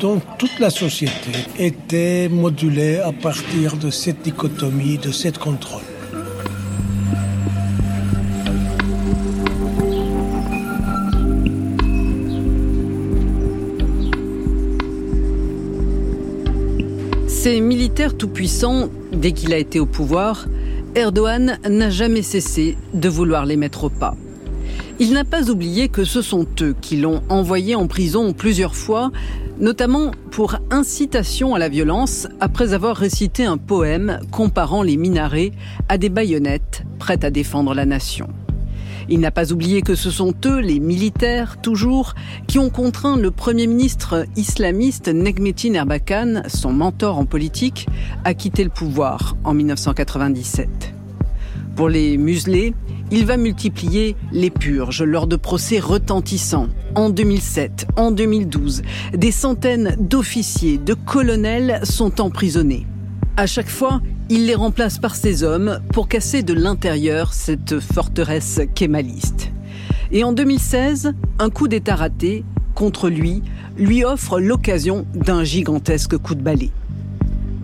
Donc 0.00 0.22
toute 0.38 0.58
la 0.58 0.70
société 0.70 1.30
était 1.58 2.28
modulée 2.28 2.98
à 2.98 3.12
partir 3.12 3.76
de 3.76 3.90
cette 3.90 4.22
dichotomie, 4.22 4.98
de 4.98 5.12
cette 5.12 5.38
contrôle. 5.38 5.82
Ces 17.44 17.60
militaires 17.60 18.16
tout-puissants, 18.16 18.88
dès 19.12 19.32
qu'il 19.32 19.52
a 19.52 19.58
été 19.58 19.78
au 19.78 19.84
pouvoir, 19.84 20.46
Erdogan 20.94 21.58
n'a 21.68 21.90
jamais 21.90 22.22
cessé 22.22 22.78
de 22.94 23.06
vouloir 23.10 23.44
les 23.44 23.58
mettre 23.58 23.84
au 23.84 23.90
pas. 23.90 24.16
Il 24.98 25.12
n'a 25.12 25.24
pas 25.24 25.50
oublié 25.50 25.90
que 25.90 26.04
ce 26.04 26.22
sont 26.22 26.46
eux 26.62 26.74
qui 26.80 26.96
l'ont 26.96 27.22
envoyé 27.28 27.74
en 27.74 27.86
prison 27.86 28.32
plusieurs 28.32 28.74
fois, 28.74 29.12
notamment 29.60 30.12
pour 30.30 30.56
incitation 30.70 31.54
à 31.54 31.58
la 31.58 31.68
violence, 31.68 32.28
après 32.40 32.72
avoir 32.72 32.96
récité 32.96 33.44
un 33.44 33.58
poème 33.58 34.20
comparant 34.30 34.82
les 34.82 34.96
minarets 34.96 35.52
à 35.90 35.98
des 35.98 36.08
baïonnettes 36.08 36.84
prêtes 36.98 37.24
à 37.24 37.30
défendre 37.30 37.74
la 37.74 37.84
nation. 37.84 38.28
Il 39.08 39.20
n'a 39.20 39.30
pas 39.30 39.52
oublié 39.52 39.82
que 39.82 39.94
ce 39.94 40.10
sont 40.10 40.34
eux, 40.46 40.60
les 40.60 40.80
militaires, 40.80 41.60
toujours, 41.60 42.14
qui 42.46 42.58
ont 42.58 42.70
contraint 42.70 43.16
le 43.16 43.30
Premier 43.30 43.66
ministre 43.66 44.26
islamiste 44.36 45.08
Negmetin 45.08 45.74
Erbakan, 45.74 46.42
son 46.48 46.72
mentor 46.72 47.18
en 47.18 47.26
politique, 47.26 47.86
à 48.24 48.34
quitter 48.34 48.64
le 48.64 48.70
pouvoir 48.70 49.36
en 49.44 49.54
1997. 49.54 50.94
Pour 51.76 51.88
les 51.88 52.16
muselés, 52.16 52.72
il 53.10 53.26
va 53.26 53.36
multiplier 53.36 54.16
les 54.32 54.50
purges 54.50 55.02
lors 55.02 55.26
de 55.26 55.36
procès 55.36 55.78
retentissants. 55.78 56.68
En 56.94 57.10
2007, 57.10 57.88
en 57.96 58.10
2012, 58.10 58.82
des 59.12 59.32
centaines 59.32 59.96
d'officiers, 59.98 60.78
de 60.78 60.94
colonels 60.94 61.80
sont 61.82 62.20
emprisonnés. 62.20 62.86
À 63.36 63.46
chaque 63.46 63.68
fois, 63.68 64.00
il 64.30 64.46
les 64.46 64.54
remplace 64.54 64.98
par 64.98 65.16
ses 65.16 65.42
hommes 65.42 65.80
pour 65.92 66.08
casser 66.08 66.42
de 66.42 66.54
l'intérieur 66.54 67.32
cette 67.32 67.80
forteresse 67.80 68.60
kémaliste. 68.74 69.50
Et 70.12 70.24
en 70.24 70.32
2016, 70.32 71.12
un 71.38 71.50
coup 71.50 71.68
d'État 71.68 71.96
raté 71.96 72.44
contre 72.74 73.08
lui 73.08 73.42
lui 73.76 74.04
offre 74.04 74.40
l'occasion 74.40 75.06
d'un 75.14 75.44
gigantesque 75.44 76.16
coup 76.16 76.34
de 76.34 76.42
balai. 76.42 76.70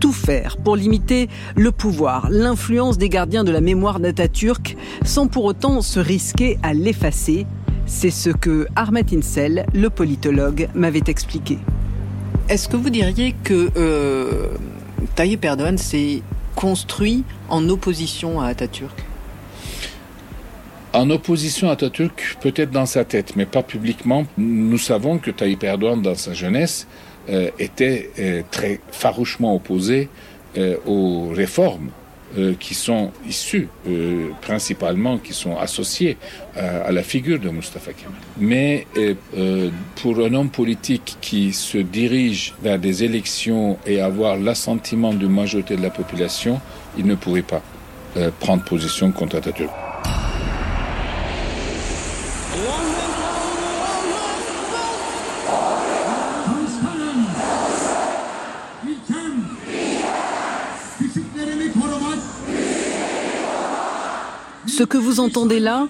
Tout 0.00 0.12
faire 0.12 0.56
pour 0.56 0.76
limiter 0.76 1.28
le 1.56 1.70
pouvoir, 1.72 2.28
l'influence 2.30 2.98
des 2.98 3.08
gardiens 3.08 3.44
de 3.44 3.52
la 3.52 3.60
mémoire 3.60 4.00
d'Atatürk, 4.00 4.76
sans 5.04 5.28
pour 5.28 5.44
autant 5.44 5.82
se 5.82 6.00
risquer 6.00 6.58
à 6.62 6.72
l'effacer, 6.72 7.46
c'est 7.86 8.10
ce 8.10 8.30
que 8.30 8.66
Ahmet 8.76 9.04
Insel, 9.12 9.66
le 9.74 9.90
politologue, 9.90 10.68
m'avait 10.74 11.02
expliqué. 11.06 11.58
Est-ce 12.48 12.68
que 12.68 12.76
vous 12.76 12.90
diriez 12.90 13.34
que 13.44 13.70
euh, 13.76 14.48
Tayyip 15.16 15.44
Erdogan 15.44 15.76
construit 16.60 17.24
en 17.48 17.66
opposition 17.70 18.38
à 18.40 18.48
Atatürk 18.48 18.92
en 20.92 21.08
opposition 21.10 21.68
à 21.68 21.74
Atatürk, 21.74 22.36
peut-être 22.40 22.72
dans 22.72 22.84
sa 22.84 23.04
tête, 23.04 23.36
mais 23.36 23.46
pas 23.46 23.62
publiquement. 23.62 24.26
Nous 24.36 24.76
savons 24.76 25.18
que 25.18 25.30
Tayyip 25.30 25.62
Erdogan, 25.62 26.02
dans 26.02 26.16
sa 26.16 26.34
jeunesse, 26.34 26.88
euh, 27.28 27.48
était 27.60 28.10
euh, 28.18 28.42
très 28.50 28.80
farouchement 28.90 29.54
opposé 29.54 30.08
euh, 30.58 30.76
aux 30.86 31.28
réformes 31.28 31.90
qui 32.58 32.74
sont 32.74 33.10
issues, 33.28 33.68
principalement, 34.40 35.18
qui 35.18 35.32
sont 35.32 35.56
associées 35.56 36.16
à 36.56 36.92
la 36.92 37.02
figure 37.02 37.40
de 37.40 37.50
Mustafa 37.50 37.92
Kemal. 37.92 38.14
Mais 38.38 38.86
pour 39.96 40.18
un 40.18 40.32
homme 40.34 40.50
politique 40.50 41.16
qui 41.20 41.52
se 41.52 41.78
dirige 41.78 42.54
vers 42.62 42.78
des 42.78 43.02
élections 43.04 43.78
et 43.86 44.00
avoir 44.00 44.36
l'assentiment 44.36 45.12
d'une 45.12 45.32
majorité 45.32 45.76
de 45.76 45.82
la 45.82 45.90
population, 45.90 46.60
il 46.96 47.06
ne 47.06 47.16
pourrait 47.16 47.42
pas 47.42 47.62
prendre 48.38 48.64
position 48.64 49.10
contre 49.12 49.36
Atatürk. 49.36 49.70
Ce 64.80 64.84
que 64.86 64.96
vous 64.96 65.20
entendez 65.20 65.60
là, 65.60 65.88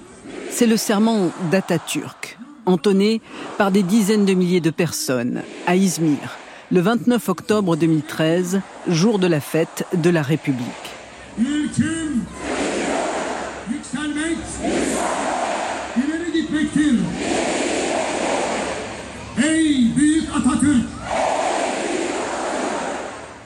c'est 0.50 0.66
le 0.66 0.76
serment 0.76 1.30
d'Atatürk, 1.52 2.36
entonné 2.66 3.20
par 3.56 3.70
des 3.70 3.84
dizaines 3.84 4.24
de 4.24 4.34
milliers 4.34 4.60
de 4.60 4.70
personnes 4.70 5.42
à 5.68 5.76
Izmir, 5.76 6.18
le 6.72 6.80
29 6.80 7.28
octobre 7.28 7.76
2013, 7.76 8.60
jour 8.88 9.20
de 9.20 9.28
la 9.28 9.38
fête 9.38 9.86
de 9.94 10.10
la 10.10 10.22
République. 10.22 10.66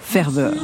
Ferveur. 0.04 0.54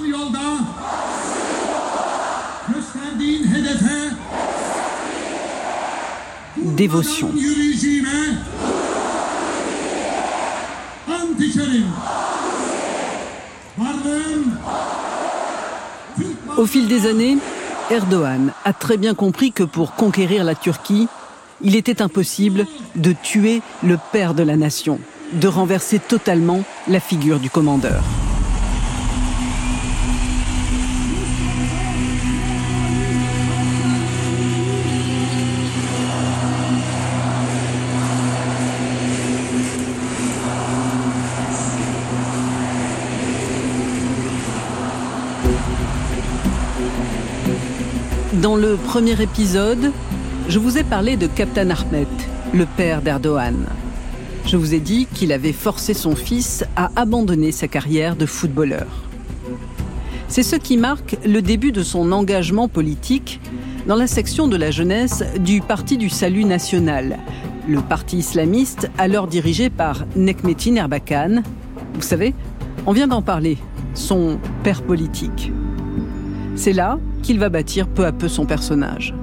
Au 16.57 16.67
fil 16.67 16.89
des 16.89 17.07
années, 17.07 17.39
Erdogan 17.91 18.53
a 18.65 18.73
très 18.73 18.97
bien 18.97 19.15
compris 19.15 19.53
que 19.53 19.63
pour 19.63 19.95
conquérir 19.95 20.45
la 20.45 20.55
Turquie, 20.55 21.09
il 21.63 21.77
était 21.77 22.03
impossible 22.03 22.67
de 22.97 23.13
tuer 23.13 23.63
le 23.83 23.99
père 24.13 24.35
de 24.35 24.43
la 24.43 24.57
nation, 24.57 24.99
de 25.33 25.49
renverser 25.49 25.99
totalement 25.99 26.63
la 26.89 27.01
figure 27.01 27.39
du 27.39 27.51
commandeur. 27.51 28.03
Le 48.61 48.77
premier 48.77 49.19
épisode, 49.23 49.91
je 50.49 50.59
vous 50.59 50.77
ai 50.77 50.85
parlé 50.85 51.17
de 51.17 51.27
Captain 51.27 51.71
Ahmed, 51.71 52.07
le 52.53 52.67
père 52.67 53.01
d'Erdogan. 53.01 53.65
Je 54.45 54.59
vous 54.59 54.75
ai 54.75 54.81
dit 54.81 55.07
qu'il 55.15 55.33
avait 55.33 55.55
forcé 55.55 55.95
son 55.95 56.15
fils 56.15 56.67
à 56.77 56.91
abandonner 56.95 57.53
sa 57.53 57.69
carrière 57.69 58.17
de 58.17 58.27
footballeur. 58.27 58.87
C'est 60.29 60.43
ce 60.43 60.57
qui 60.57 60.77
marque 60.77 61.17
le 61.25 61.41
début 61.41 61.73
de 61.73 61.83
son 61.83 62.13
engagement 62.13 62.69
politique 62.69 63.41
dans 63.87 63.97
la 63.97 64.07
section 64.07 64.47
de 64.47 64.59
la 64.59 64.71
jeunesse 64.71 65.25
du 65.39 65.63
Parti 65.63 65.97
du 65.97 66.11
Salut 66.11 66.45
National, 66.45 67.19
le 67.67 67.81
parti 67.81 68.19
islamiste 68.19 68.91
alors 68.99 69.27
dirigé 69.27 69.71
par 69.71 70.05
Nekmetin 70.17 70.77
Erbakan. 70.77 71.43
Vous 71.95 72.03
savez, 72.03 72.35
on 72.85 72.93
vient 72.93 73.09
d'en 73.09 73.23
parler, 73.23 73.57
son 73.95 74.39
père 74.63 74.83
politique. 74.83 75.51
C'est 76.61 76.75
là 76.75 76.99
qu'il 77.23 77.39
va 77.39 77.49
bâtir 77.49 77.89
peu 77.89 78.05
à 78.05 78.13
peu 78.13 78.29
son 78.29 78.45
personnage. 78.45 79.15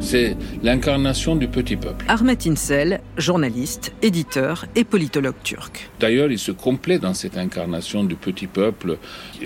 C'est 0.00 0.34
l'incarnation 0.62 1.36
du 1.36 1.46
petit 1.46 1.76
peuple. 1.76 2.06
Ahmet 2.08 2.38
Insel, 2.46 3.00
journaliste, 3.18 3.92
éditeur 4.00 4.64
et 4.74 4.84
politologue 4.84 5.34
turc. 5.42 5.90
D'ailleurs, 6.00 6.30
il 6.30 6.38
se 6.38 6.52
complaît 6.52 6.98
dans 6.98 7.12
cette 7.12 7.36
incarnation 7.36 8.02
du 8.02 8.14
petit 8.14 8.46
peuple. 8.46 8.96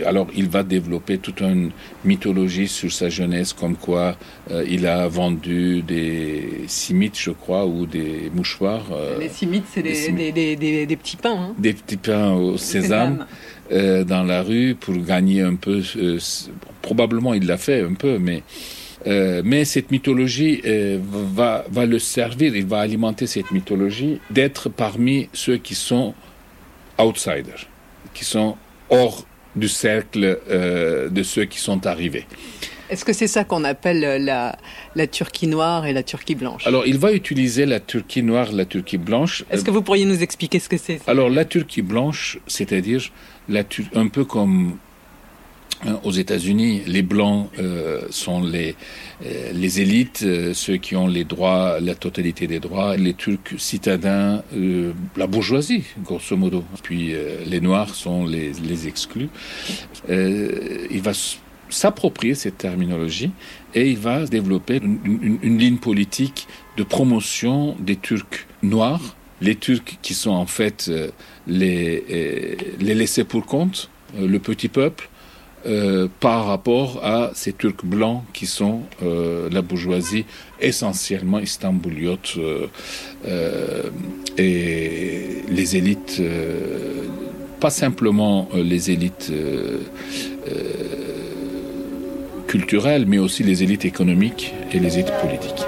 Alors, 0.06 0.28
il 0.36 0.48
va 0.48 0.62
développer 0.62 1.18
toute 1.18 1.40
une 1.40 1.72
mythologie 2.04 2.68
sur 2.68 2.92
sa 2.92 3.08
jeunesse, 3.08 3.52
comme 3.52 3.74
quoi 3.74 4.16
euh, 4.52 4.64
il 4.68 4.86
a 4.86 5.08
vendu 5.08 5.82
des 5.82 6.66
simites, 6.68 7.18
je 7.18 7.32
crois, 7.32 7.66
ou 7.66 7.86
des 7.86 8.30
mouchoirs. 8.32 8.84
Euh, 8.92 9.18
les 9.18 9.28
simites, 9.28 9.64
c'est 9.74 9.82
des, 9.82 10.30
des, 10.30 10.96
petits 10.96 11.16
pains. 11.16 11.48
Hein. 11.48 11.54
Des 11.58 11.72
petits 11.72 11.96
pains 11.96 12.30
au 12.34 12.56
sésame. 12.56 13.26
Euh, 13.72 14.04
dans 14.04 14.22
la 14.22 14.42
rue 14.42 14.74
pour 14.74 14.94
gagner 14.96 15.40
un 15.40 15.54
peu. 15.54 15.82
probablement 16.82 17.32
il 17.32 17.46
l'a 17.46 17.56
fait 17.56 17.80
un 17.80 17.94
peu, 17.94 18.18
mais 18.18 18.42
euh, 19.06 19.42
mais 19.44 19.64
cette 19.64 19.90
mythologie 19.90 20.60
euh, 20.64 20.98
va, 21.02 21.64
va 21.70 21.86
le 21.86 21.98
servir, 21.98 22.54
il 22.54 22.66
va 22.66 22.80
alimenter 22.80 23.26
cette 23.26 23.50
mythologie 23.50 24.20
d'être 24.30 24.68
parmi 24.68 25.28
ceux 25.32 25.56
qui 25.56 25.74
sont 25.74 26.14
outsiders, 26.98 27.66
qui 28.14 28.24
sont 28.24 28.56
hors 28.90 29.26
du 29.56 29.68
cercle 29.68 30.38
euh, 30.48 31.08
de 31.08 31.22
ceux 31.22 31.44
qui 31.44 31.58
sont 31.58 31.86
arrivés. 31.86 32.26
Est-ce 32.90 33.04
que 33.04 33.12
c'est 33.14 33.26
ça 33.26 33.44
qu'on 33.44 33.64
appelle 33.64 34.22
la, 34.22 34.56
la, 34.94 35.06
Turquie 35.06 35.46
noire 35.46 35.86
et 35.86 35.94
la 35.94 36.02
Turquie 36.02 36.34
blanche? 36.34 36.66
Alors, 36.66 36.86
il 36.86 36.98
va 36.98 37.12
utiliser 37.12 37.64
la 37.64 37.80
Turquie 37.80 38.22
noire, 38.22 38.52
la 38.52 38.66
Turquie 38.66 38.98
blanche. 38.98 39.44
Est-ce 39.50 39.64
que 39.64 39.70
vous 39.70 39.80
pourriez 39.80 40.04
nous 40.04 40.22
expliquer 40.22 40.58
ce 40.58 40.68
que 40.68 40.76
c'est 40.76 41.00
Alors, 41.06 41.30
la 41.30 41.46
Turquie 41.46 41.80
blanche, 41.80 42.38
c'est-à-dire 42.46 43.10
un 43.94 44.08
peu 44.08 44.24
comme 44.24 44.76
Hein, 45.84 45.98
aux 46.04 46.12
États-Unis, 46.12 46.82
les 46.86 47.02
blancs 47.02 47.48
euh, 47.58 48.02
sont 48.10 48.40
les 48.40 48.76
euh, 49.26 49.52
élites, 49.52 50.22
euh, 50.22 50.54
ceux 50.54 50.76
qui 50.76 50.94
ont 50.94 51.08
les 51.08 51.24
droits, 51.24 51.80
la 51.80 51.96
totalité 51.96 52.46
des 52.46 52.60
droits. 52.60 52.96
Les 52.96 53.14
Turcs 53.14 53.58
citadins, 53.58 54.42
la 55.16 55.26
bourgeoisie, 55.26 55.84
grosso 56.04 56.36
modo. 56.36 56.64
Puis 56.82 57.14
les 57.46 57.60
Noirs 57.60 57.94
sont 57.94 58.24
les, 58.24 58.86
exclus. 58.86 59.28
il 60.08 61.00
va 61.02 61.12
s'approprier 61.68 62.34
cette 62.34 62.58
terminologie 62.58 63.30
et 63.74 63.88
il 63.88 63.98
va 63.98 64.26
développer 64.26 64.80
une, 64.82 65.58
ligne 65.58 65.78
politique 65.78 66.46
de 66.76 66.82
promotion 66.82 67.76
des 67.80 67.96
Turcs 67.96 68.46
noirs, 68.62 69.16
les 69.42 69.56
Turcs 69.56 69.98
qui 70.00 70.14
sont 70.14 70.30
en 70.30 70.46
fait 70.46 70.90
les, 71.46 72.56
les 72.80 72.94
laissés 72.94 73.24
pour 73.24 73.44
compte, 73.44 73.90
le 74.18 74.38
petit 74.38 74.68
peuple, 74.68 75.10
euh, 75.64 76.08
par 76.18 76.46
rapport 76.46 77.04
à 77.04 77.30
ces 77.34 77.52
Turcs 77.52 77.84
blancs 77.84 78.24
qui 78.32 78.46
sont 78.46 78.80
euh, 79.04 79.48
la 79.52 79.62
bourgeoisie 79.62 80.24
essentiellement 80.60 81.38
istanbouliote 81.38 82.34
euh, 82.36 83.82
et 84.36 85.44
les 85.48 85.76
élites, 85.76 86.20
pas 87.60 87.70
simplement 87.70 88.48
les 88.54 88.90
élites 88.90 89.32
culturelles, 92.48 93.06
mais 93.06 93.18
aussi 93.18 93.44
les 93.44 93.62
élites 93.62 93.84
économiques 93.84 94.52
et 94.72 94.80
les 94.80 94.98
élites 94.98 95.12
politiques. 95.20 95.64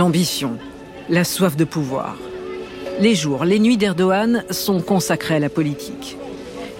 L'ambition, 0.00 0.56
la 1.10 1.24
soif 1.24 1.56
de 1.56 1.64
pouvoir. 1.64 2.16
Les 3.00 3.14
jours, 3.14 3.44
les 3.44 3.58
nuits 3.58 3.76
d'Erdogan 3.76 4.44
sont 4.48 4.80
consacrés 4.80 5.34
à 5.34 5.38
la 5.38 5.50
politique. 5.50 6.16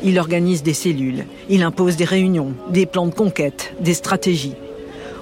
Il 0.03 0.19
organise 0.19 0.63
des 0.63 0.73
cellules, 0.73 1.27
il 1.51 1.63
impose 1.63 1.97
des 1.97 2.07
réunions, 2.07 2.55
des 2.71 2.87
plans 2.87 3.07
de 3.07 3.13
conquête, 3.13 3.75
des 3.79 3.93
stratégies. 3.93 4.55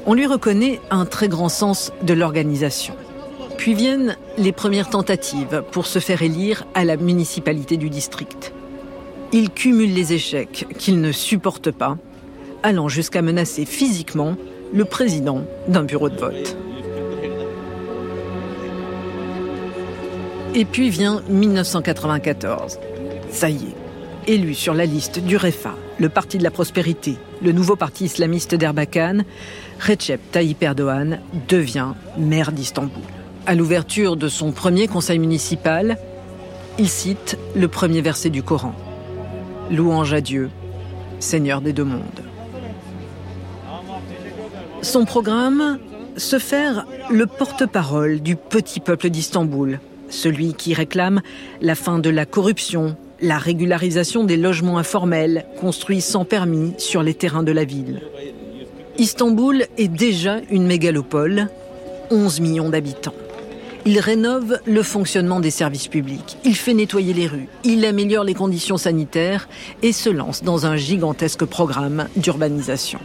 On 0.06 0.14
lui 0.14 0.26
reconnaît 0.26 0.78
un 0.92 1.06
très 1.06 1.26
grand 1.26 1.48
sens 1.48 1.90
de 2.02 2.14
l'organisation. 2.14 2.94
Puis 3.56 3.74
viennent 3.74 4.16
les 4.36 4.52
premières 4.52 4.90
tentatives 4.90 5.64
pour 5.72 5.86
se 5.86 5.98
faire 5.98 6.22
élire 6.22 6.68
à 6.74 6.84
la 6.84 6.96
municipalité 6.96 7.78
du 7.78 7.90
district. 7.90 8.52
Il 9.32 9.50
cumule 9.50 9.92
les 9.92 10.12
échecs 10.12 10.66
qu'il 10.78 11.00
ne 11.00 11.10
supporte 11.10 11.72
pas, 11.72 11.98
allant 12.62 12.86
jusqu'à 12.86 13.22
menacer 13.22 13.64
physiquement 13.64 14.36
le 14.72 14.84
président 14.84 15.42
d'un 15.66 15.82
bureau 15.82 16.10
de 16.10 16.16
vote. 16.16 16.56
Et 20.54 20.64
puis 20.64 20.90
vient 20.90 21.22
1994. 21.28 22.78
Ça 23.30 23.50
y 23.50 23.56
est, 23.56 24.32
élu 24.32 24.54
sur 24.54 24.74
la 24.74 24.86
liste 24.86 25.18
du 25.18 25.36
REFA, 25.36 25.74
le 25.98 26.08
Parti 26.08 26.38
de 26.38 26.42
la 26.42 26.50
Prospérité, 26.50 27.16
le 27.42 27.52
nouveau 27.52 27.76
parti 27.76 28.06
islamiste 28.06 28.54
d'Erbakan, 28.54 29.18
Recep 29.80 30.20
Tayyip 30.32 30.62
Erdogan 30.62 31.20
devient 31.48 31.92
maire 32.16 32.52
d'Istanbul. 32.52 33.02
À 33.46 33.54
l'ouverture 33.54 34.16
de 34.16 34.28
son 34.28 34.52
premier 34.52 34.88
conseil 34.88 35.18
municipal, 35.18 35.98
il 36.78 36.88
cite 36.88 37.38
le 37.54 37.68
premier 37.68 38.00
verset 38.00 38.30
du 38.30 38.42
Coran. 38.42 38.74
Louange 39.70 40.12
à 40.14 40.20
Dieu, 40.20 40.50
Seigneur 41.20 41.60
des 41.60 41.72
deux 41.72 41.84
mondes. 41.84 42.22
Son 44.80 45.04
programme, 45.04 45.78
se 46.16 46.38
faire 46.38 46.86
le 47.10 47.26
porte-parole 47.26 48.20
du 48.20 48.36
petit 48.36 48.80
peuple 48.80 49.10
d'Istanbul, 49.10 49.80
celui 50.10 50.54
qui 50.54 50.74
réclame 50.74 51.20
la 51.60 51.74
fin 51.74 51.98
de 51.98 52.10
la 52.10 52.26
corruption, 52.26 52.96
la 53.20 53.38
régularisation 53.38 54.24
des 54.24 54.36
logements 54.36 54.78
informels 54.78 55.46
construits 55.60 56.00
sans 56.00 56.24
permis 56.24 56.74
sur 56.78 57.02
les 57.02 57.14
terrains 57.14 57.42
de 57.42 57.52
la 57.52 57.64
ville. 57.64 58.02
Istanbul 58.98 59.66
est 59.76 59.88
déjà 59.88 60.38
une 60.50 60.66
mégalopole, 60.66 61.48
11 62.10 62.40
millions 62.40 62.68
d'habitants. 62.68 63.14
Il 63.86 64.00
rénove 64.00 64.58
le 64.66 64.82
fonctionnement 64.82 65.40
des 65.40 65.50
services 65.50 65.88
publics, 65.88 66.36
il 66.44 66.56
fait 66.56 66.74
nettoyer 66.74 67.14
les 67.14 67.26
rues, 67.26 67.48
il 67.64 67.84
améliore 67.84 68.24
les 68.24 68.34
conditions 68.34 68.76
sanitaires 68.76 69.48
et 69.82 69.92
se 69.92 70.10
lance 70.10 70.42
dans 70.42 70.66
un 70.66 70.76
gigantesque 70.76 71.44
programme 71.44 72.08
d'urbanisation. 72.16 72.98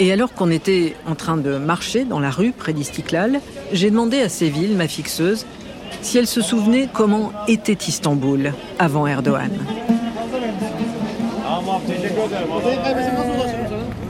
Et 0.00 0.12
alors 0.12 0.32
qu'on 0.32 0.50
était 0.50 0.94
en 1.06 1.14
train 1.14 1.36
de 1.36 1.56
marcher 1.56 2.04
dans 2.04 2.18
la 2.18 2.30
rue 2.30 2.52
près 2.52 2.72
d'Istiklal, 2.72 3.40
j'ai 3.72 3.90
demandé 3.90 4.20
à 4.20 4.28
Séville, 4.28 4.74
ma 4.74 4.88
fixeuse, 4.88 5.44
si 6.04 6.18
elle 6.18 6.26
se 6.26 6.42
souvenait 6.42 6.88
comment 6.92 7.32
était 7.48 7.72
Istanbul 7.72 8.52
avant 8.78 9.06
Erdogan. 9.06 9.50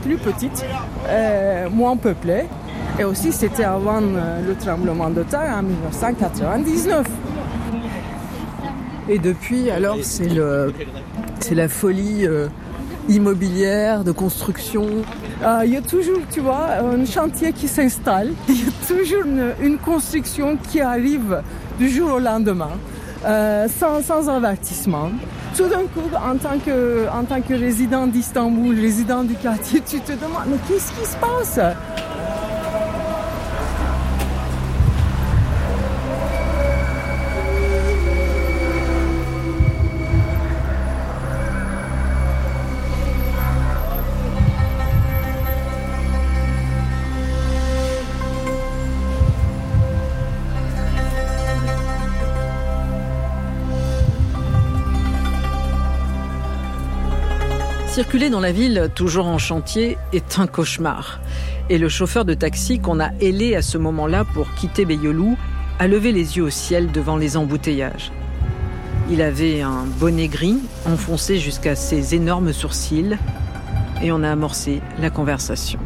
Plus 0.03 0.17
petite, 0.17 0.65
euh, 1.07 1.69
moins 1.69 1.95
peuplée. 1.95 2.43
Et 2.99 3.03
aussi, 3.03 3.31
c'était 3.31 3.63
avant 3.63 4.01
euh, 4.01 4.45
le 4.45 4.55
tremblement 4.55 5.09
de 5.09 5.23
terre 5.23 5.55
en 5.57 5.63
1999. 5.63 7.05
Et 9.09 9.19
depuis, 9.19 9.71
alors, 9.71 9.97
c'est 10.01 11.55
la 11.55 11.67
folie 11.69 12.27
euh, 12.27 12.47
immobilière, 13.09 14.03
de 14.03 14.11
construction. 14.11 14.85
Euh, 15.43 15.61
il 15.65 15.73
y 15.73 15.77
a 15.77 15.81
toujours, 15.81 16.19
tu 16.31 16.39
vois, 16.39 16.67
un 16.81 17.05
chantier 17.05 17.53
qui 17.53 17.67
s'installe. 17.67 18.31
Il 18.49 18.65
y 18.65 18.67
a 18.67 18.87
toujours 18.87 19.23
une, 19.61 19.77
construction 19.77 20.57
qui 20.69 20.81
arrive 20.81 21.41
du 21.77 21.89
jour 21.89 22.13
au 22.13 22.19
lendemain, 22.19 22.71
euh, 23.25 23.67
sans, 23.67 24.01
sans 24.01 24.29
avertissement. 24.29 25.11
Tout 25.55 25.67
d'un 25.67 25.83
coup, 25.83 26.09
en 26.15 26.37
tant 26.37 26.57
que, 26.59 27.07
en 27.09 27.23
tant 27.23 27.41
que 27.41 27.53
résident 27.53 28.07
d'Istanbul, 28.07 28.79
résident 28.79 29.23
du 29.23 29.35
quartier, 29.35 29.81
tu 29.87 29.99
te 29.99 30.13
demandes, 30.13 30.47
mais 30.47 30.57
qu'est-ce 30.67 30.91
qui 30.91 31.05
se 31.05 31.17
passe? 31.17 31.59
Circuler 57.95 58.29
dans 58.29 58.41
la 58.41 58.51
ville, 58.51 58.89
toujours 58.93 59.25
en 59.25 59.37
chantier, 59.37 59.97
est 60.11 60.37
un 60.37 60.47
cauchemar. 60.47 61.21
Et 61.69 61.77
le 61.77 61.87
chauffeur 61.87 62.25
de 62.25 62.33
taxi 62.33 62.79
qu'on 62.79 62.99
a 62.99 63.11
ailé 63.21 63.55
à 63.55 63.61
ce 63.61 63.77
moment-là 63.77 64.25
pour 64.33 64.53
quitter 64.53 64.83
Beyoğlu 64.83 65.37
a 65.79 65.87
levé 65.87 66.11
les 66.11 66.35
yeux 66.35 66.43
au 66.43 66.49
ciel 66.49 66.91
devant 66.91 67.15
les 67.15 67.37
embouteillages. 67.37 68.11
Il 69.09 69.21
avait 69.21 69.61
un 69.61 69.85
bonnet 69.97 70.27
gris 70.27 70.57
enfoncé 70.85 71.37
jusqu'à 71.37 71.77
ses 71.77 72.15
énormes 72.15 72.51
sourcils 72.51 73.17
et 74.03 74.11
on 74.11 74.23
a 74.23 74.29
amorcé 74.29 74.81
la 74.99 75.09
conversation. 75.09 75.79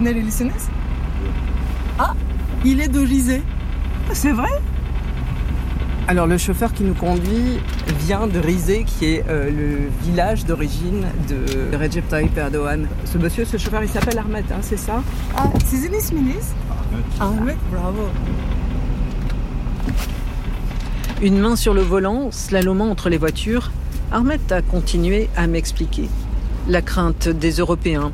Nerelisiniz 0.00 0.68
Ah, 1.98 2.14
il 2.64 2.80
est 2.80 2.88
de 2.88 3.00
Rizé. 3.00 3.42
C'est 4.12 4.32
vrai 4.32 4.48
Alors 6.08 6.26
le 6.26 6.38
chauffeur 6.38 6.72
qui 6.72 6.82
nous 6.84 6.94
conduit 6.94 7.58
vient 8.00 8.26
de 8.26 8.38
Rizé, 8.38 8.84
qui 8.84 9.04
est 9.06 9.24
euh, 9.28 9.50
le 9.50 9.90
village 10.04 10.46
d'origine 10.46 11.04
de 11.28 11.76
Recep 11.76 12.08
Tayyip 12.08 12.36
Erdogan. 12.36 12.86
Ce 13.04 13.18
monsieur, 13.18 13.44
ce 13.44 13.56
chauffeur, 13.58 13.82
il 13.82 13.88
s'appelle 13.88 14.18
Ahmet, 14.18 14.44
hein, 14.50 14.58
c'est 14.62 14.78
ça 14.78 15.02
Ah, 15.36 15.44
sizin 15.66 15.92
isminiz 15.92 16.54
Ahmet, 17.20 17.56
bravo. 17.70 18.08
Une 21.22 21.38
main 21.38 21.54
sur 21.56 21.74
le 21.74 21.82
volant, 21.82 22.30
slalomant 22.30 22.90
entre 22.90 23.10
les 23.10 23.18
voitures, 23.18 23.70
Ahmet 24.10 24.40
a 24.50 24.62
continué 24.62 25.28
à 25.36 25.46
m'expliquer 25.46 26.08
la 26.68 26.80
crainte 26.82 27.28
des 27.28 27.52
Européens, 27.52 28.10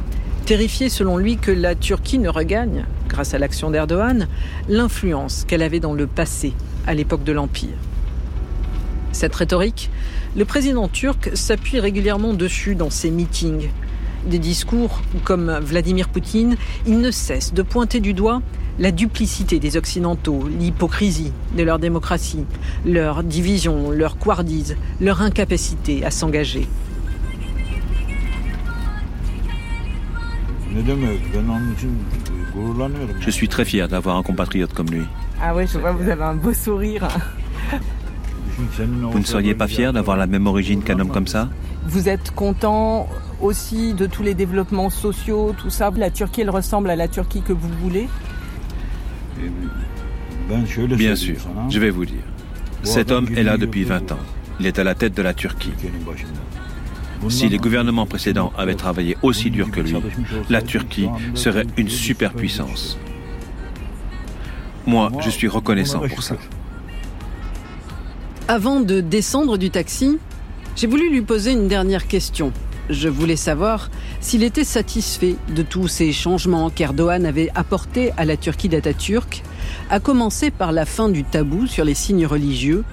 terrifié 0.47 0.89
selon 0.89 1.17
lui 1.17 1.39
que 1.39 1.51
la 1.51 1.75
Turquie 1.75 2.21
ne 2.21 2.29
regagne, 2.29 2.85
grâce 3.09 3.35
à 3.35 3.39
l'action 3.39 3.69
d'Erdogan, 3.69 4.29
l'influence 4.69 5.45
qu'elle 5.45 5.61
avait 5.61 5.81
dans 5.81 5.93
le 5.93 6.07
passé, 6.07 6.53
à 6.87 6.95
l'époque 6.95 7.25
de 7.25 7.33
l'Empire. 7.33 7.75
Cette 9.11 9.35
rhétorique, 9.35 9.91
le 10.37 10.45
président 10.45 10.87
turc 10.87 11.31
s'appuie 11.35 11.81
régulièrement 11.81 12.33
dessus 12.33 12.77
dans 12.77 12.91
ses 12.91 13.11
meetings. 13.11 13.71
Des 14.31 14.39
discours 14.39 15.03
comme 15.25 15.51
Vladimir 15.59 16.09
Poutine, 16.09 16.55
il 16.87 17.01
ne 17.01 17.11
cesse 17.11 17.53
de 17.53 17.63
pointer 17.63 17.99
du 17.99 18.15
doigt 18.15 18.41
la 18.79 18.93
duplicité 18.93 19.59
des 19.59 19.77
Occidentaux, 19.77 20.49
l'hypocrisie 20.61 21.33
de 21.57 21.65
leur 21.65 21.81
démocratie, 21.81 22.45
leur 22.85 23.25
division, 23.25 23.91
leur 23.91 24.17
couardise, 24.17 24.77
leur 25.01 25.23
incapacité 25.23 26.05
à 26.05 26.13
s'engager. 26.13 26.69
Je 33.21 33.31
suis 33.31 33.49
très 33.49 33.65
fier 33.65 33.89
d'avoir 33.89 34.17
un 34.17 34.23
compatriote 34.23 34.73
comme 34.73 34.89
lui. 34.89 35.03
Ah 35.41 35.55
oui, 35.55 35.67
je 35.67 35.79
vois, 35.79 35.93
vous 35.93 36.09
avez 36.09 36.23
un 36.23 36.35
beau 36.35 36.53
sourire. 36.53 37.09
Vous 38.59 39.19
ne 39.19 39.25
seriez 39.25 39.55
pas 39.55 39.69
fier 39.69 39.93
d'avoir 39.93 40.17
la 40.17 40.27
même 40.27 40.47
origine 40.47 40.83
qu'un 40.83 40.99
homme 40.99 41.11
comme 41.11 41.27
ça? 41.27 41.49
Vous 41.87 42.09
êtes 42.09 42.31
content 42.35 43.09
aussi 43.41 43.95
de 43.95 44.07
tous 44.07 44.23
les 44.23 44.35
développements 44.35 44.91
sociaux, 44.91 45.55
tout 45.57 45.71
ça? 45.71 45.91
La 45.97 46.11
Turquie, 46.11 46.41
elle 46.41 46.51
ressemble 46.51 46.91
à 46.91 46.97
la 46.97 47.07
Turquie 47.07 47.43
que 47.43 47.53
vous 47.53 47.69
voulez? 47.81 48.09
Bien 50.49 51.17
sûr, 51.17 51.37
je 51.69 51.79
vais 51.79 51.91
vous 51.91 52.07
dire. 52.07 52.23
Cet 52.83 53.11
homme 53.11 53.29
est 53.37 53.43
là 53.43 53.57
depuis 53.57 53.85
20 53.85 54.13
ans. 54.13 54.19
Il 54.59 54.67
est 54.67 54.79
à 54.79 54.85
la 54.85 54.95
tête 54.95 55.15
de 55.15 55.23
la 55.23 55.35
Turquie. 55.35 55.73
Si 57.29 57.49
les 57.49 57.59
gouvernements 57.59 58.07
précédents 58.07 58.53
avaient 58.57 58.75
travaillé 58.75 59.17
aussi 59.23 59.51
dur 59.51 59.71
que 59.71 59.81
lui, 59.81 59.95
la 60.49 60.63
Turquie 60.63 61.09
serait 61.35 61.67
une 61.77 61.89
superpuissance. 61.89 62.99
Moi, 64.87 65.11
je 65.21 65.31
suis 65.31 65.49
reconnaissant 65.49 66.01
pour 66.09 66.23
ça. 66.23 66.37
Avant 68.49 68.81
de 68.81 69.01
descendre 69.01 69.59
du 69.59 69.71
taxi, 69.71 70.19
j'ai 70.77 70.87
voulu 70.87 71.11
lui 71.11 71.23
poser 71.23 71.53
une 71.53 71.67
dernière 71.67 72.07
question. 72.07 72.53
Je 72.89 73.09
voulais 73.09 73.37
savoir 73.37 73.91
s'il 74.21 74.45
était 74.45 74.63
satisfait 74.63 75.35
de 75.49 75.63
tous 75.63 75.89
ces 75.89 76.13
changements 76.13 76.71
qu'Erdogan 76.71 77.27
avait 77.27 77.51
apportés 77.57 78.13
à 78.17 78.25
la 78.25 78.37
Turquie 78.37 78.69
d'Atatürk, 78.69 79.43
à 79.91 79.99
commencer 79.99 80.53
par 80.53 80.71
la 80.71 80.85
fin 80.85 81.09
du 81.09 81.25
tabou 81.25 81.67
sur 81.67 81.85
les 81.85 81.95
signes 81.95 82.27
religieux, 82.27 82.85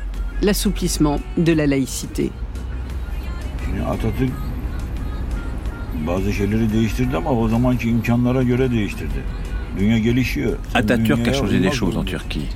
l'assouplissement 0.42 1.20
de 1.38 1.54
la 1.54 1.68
laïcité. 1.68 2.32
Atatürk 10.74 11.28
a 11.28 11.34
changé 11.34 11.60
des 11.60 11.72
choses 11.72 11.98
en. 11.98 12.04
Turquie, 12.04 12.48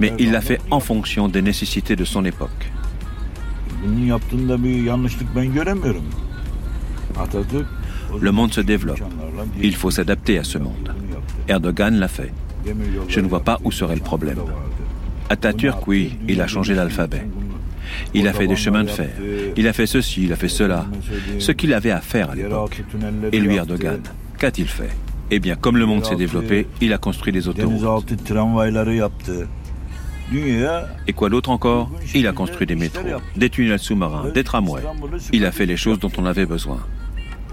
mais 0.00 0.12
il 0.18 0.32
l'a 0.32 0.40
fait 0.40 0.60
en 0.70 0.80
fonction 0.80 1.28
des 1.28 1.42
nécessités 1.42 1.96
de 1.96 2.04
son 2.04 2.24
époque. 2.24 2.70
Ben 3.82 5.50
Le 8.20 8.32
monde 8.32 8.52
se 8.52 8.60
développe. 8.60 9.00
Il 9.60 9.74
faut 9.74 9.90
s'adapter 9.90 10.38
à 10.38 10.44
ce 10.44 10.58
monde. 10.58 10.94
Erdogan 11.48 11.98
l'a 11.98 12.08
fait. 12.08 12.32
Je 13.08 13.20
ne 13.20 13.28
vois 13.28 13.40
pas 13.40 13.58
où 13.64 13.70
serait 13.70 13.94
le 13.94 14.00
problème. 14.00 14.38
Atatürk, 15.28 15.86
oui, 15.86 16.18
il 16.28 16.40
a 16.40 16.46
changé 16.46 16.74
l'alphabet. 16.74 17.26
Il 18.12 18.28
a 18.28 18.32
fait 18.32 18.46
des 18.46 18.56
chemins 18.56 18.84
de 18.84 18.90
fer. 18.90 19.10
Il 19.56 19.66
a 19.68 19.72
fait 19.72 19.86
ceci, 19.86 20.24
il 20.24 20.32
a 20.32 20.36
fait 20.36 20.48
cela. 20.48 20.86
Ce 21.38 21.52
qu'il 21.52 21.72
avait 21.72 21.90
à 21.90 22.00
faire 22.00 22.30
à 22.30 22.34
l'époque. 22.34 22.82
Et 23.32 23.40
lui, 23.40 23.56
Erdogan, 23.56 24.00
qu'a-t-il 24.38 24.68
fait? 24.68 24.90
Eh 25.30 25.38
bien, 25.38 25.56
comme 25.56 25.78
le 25.78 25.86
monde 25.86 26.04
s'est 26.04 26.16
développé, 26.16 26.66
il 26.80 26.92
a 26.92 26.98
construit 26.98 27.32
des 27.32 27.48
autoroutes. 27.48 28.12
Et 31.06 31.12
quoi 31.12 31.28
d'autre 31.28 31.50
encore? 31.50 31.90
Il 32.14 32.26
a 32.26 32.32
construit 32.32 32.66
des 32.66 32.76
métros, 32.76 33.04
des 33.36 33.50
tunnels 33.50 33.78
sous-marins, 33.78 34.30
des 34.30 34.44
tramways. 34.44 34.82
Il 35.32 35.44
a 35.44 35.52
fait 35.52 35.66
les 35.66 35.76
choses 35.76 35.98
dont 35.98 36.12
on 36.18 36.26
avait 36.26 36.46
besoin. 36.46 36.80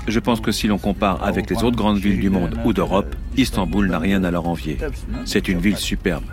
Je 0.08 0.20
pense 0.20 0.42
que 0.42 0.52
si 0.52 0.68
l'on 0.68 0.80
compare 0.80 1.24
avec 1.24 1.50
les 1.50 1.64
autres 1.64 1.76
grandes 1.76 2.00
villes 2.00 2.20
du 2.20 2.30
monde 2.30 2.58
ou 2.66 2.74
d'Europe, 2.74 3.16
Istanbul 3.38 3.88
n'a 3.88 4.00
rien 4.00 4.24
à 4.24 4.32
leur 4.32 4.48
envier. 4.48 4.78
C'est 5.26 5.48
une 5.48 5.60
ville 5.60 5.78
superbe. 5.78 6.24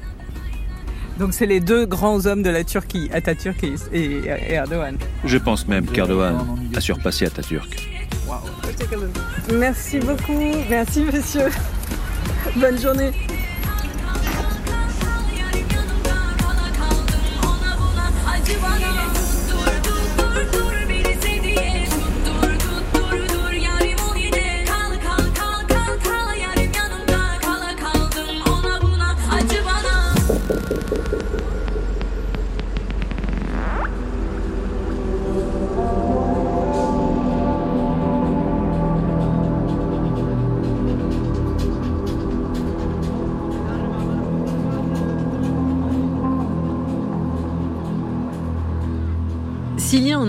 Donc 1.18 1.34
c'est 1.34 1.46
les 1.46 1.60
deux 1.60 1.84
grands 1.86 2.26
hommes 2.26 2.42
de 2.42 2.50
la 2.50 2.64
Turquie, 2.64 3.10
Atatürk 3.12 3.64
et, 3.92 4.20
Erdogan. 4.48 4.96
Je 5.24 5.38
pense 5.38 5.66
même 5.66 5.86
qu'Erdogan 5.86 6.36
a 6.74 6.80
surpassé 6.80 7.26
Atatürk. 7.26 7.88
Merci 9.52 9.98
beaucoup, 9.98 10.54
merci 10.68 11.02
monsieur. 11.02 11.48
Bonne 12.56 12.80
journée. 12.80 13.12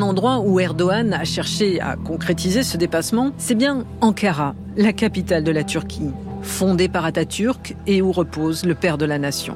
S'il 0.09 0.15
y 0.15 0.17
a 0.17 0.21
un 0.21 0.25
endroit 0.25 0.39
où 0.39 0.59
Erdogan 0.59 1.13
a 1.13 1.23
cherché 1.23 1.79
à 1.79 1.95
concrétiser 1.95 2.63
ce 2.63 2.77
dépassement, 2.77 3.31
c'est 3.37 3.53
bien 3.53 3.85
Ankara, 4.01 4.55
la 4.75 4.91
capitale 4.91 5.43
de 5.43 5.51
la 5.51 5.63
Turquie, 5.63 6.09
fondée 6.41 6.89
par 6.89 7.05
Atatürk 7.05 7.75
et 7.85 8.01
où 8.01 8.11
repose 8.11 8.65
le 8.65 8.73
père 8.73 8.97
de 8.97 9.05
la 9.05 9.19
nation. 9.19 9.53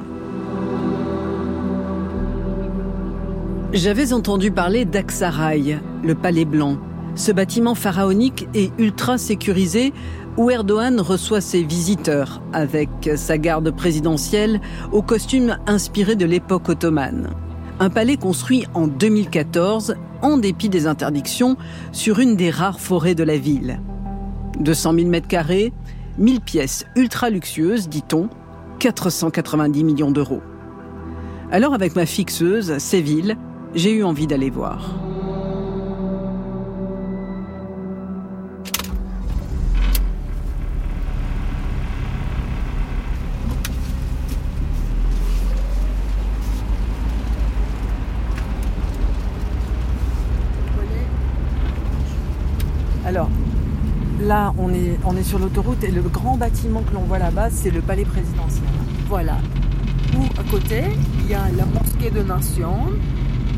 J'avais 3.71 4.13
entendu 4.13 4.51
parler 4.51 4.85
d'Aksaray, 4.85 5.79
le 6.03 6.13
palais 6.13 6.45
blanc, 6.45 6.77
ce 7.15 7.31
bâtiment 7.31 7.73
pharaonique 7.73 8.47
et 8.53 8.71
ultra 8.77 9.17
sécurisé 9.17 9.91
où 10.37 10.51
Erdogan 10.51 11.01
reçoit 11.01 11.41
ses 11.41 11.63
visiteurs 11.63 12.43
avec 12.53 12.89
sa 13.15 13.39
garde 13.39 13.71
présidentielle 13.71 14.61
au 14.91 15.01
costume 15.01 15.57
inspiré 15.65 16.15
de 16.15 16.25
l'époque 16.25 16.69
ottomane. 16.69 17.31
Un 17.83 17.89
palais 17.89 18.15
construit 18.15 18.65
en 18.75 18.87
2014, 18.87 19.95
en 20.21 20.37
dépit 20.37 20.69
des 20.69 20.87
interdictions, 20.87 21.57
sur 21.91 22.19
une 22.19 22.37
des 22.37 22.49
rares 22.49 22.79
forêts 22.79 23.13
de 23.13 23.25
la 23.25 23.35
ville. 23.35 23.81
200 24.61 24.93
000 24.93 25.09
mètres 25.09 25.27
carrés, 25.27 25.73
1000 26.17 26.39
pièces 26.39 26.85
ultra 26.95 27.29
luxueuses, 27.29 27.89
dit-on, 27.89 28.29
490 28.79 29.83
millions 29.83 30.11
d'euros. 30.11 30.39
Alors 31.51 31.73
avec 31.73 31.97
ma 31.97 32.05
fixeuse, 32.05 32.77
Séville, 32.77 33.35
j'ai 33.75 33.91
eu 33.91 34.05
envie 34.05 34.27
d'aller 34.27 34.49
voir. 34.49 34.95
Là, 54.23 54.53
on 54.57 54.73
est, 54.73 54.99
on 55.05 55.15
est 55.15 55.23
sur 55.23 55.39
l'autoroute 55.39 55.83
et 55.83 55.91
le 55.91 56.01
grand 56.01 56.37
bâtiment 56.37 56.81
que 56.81 56.93
l'on 56.93 57.01
voit 57.01 57.19
là-bas, 57.19 57.49
c'est 57.51 57.71
le 57.71 57.81
palais 57.81 58.05
présidentiel. 58.05 58.63
Voilà. 59.07 59.37
Où 60.15 60.23
à 60.39 60.43
côté, 60.49 60.83
il 61.19 61.29
y 61.29 61.33
a 61.33 61.43
la 61.57 61.65
mosquée 61.65 62.09
de 62.09 62.23
Nation. 62.23 62.75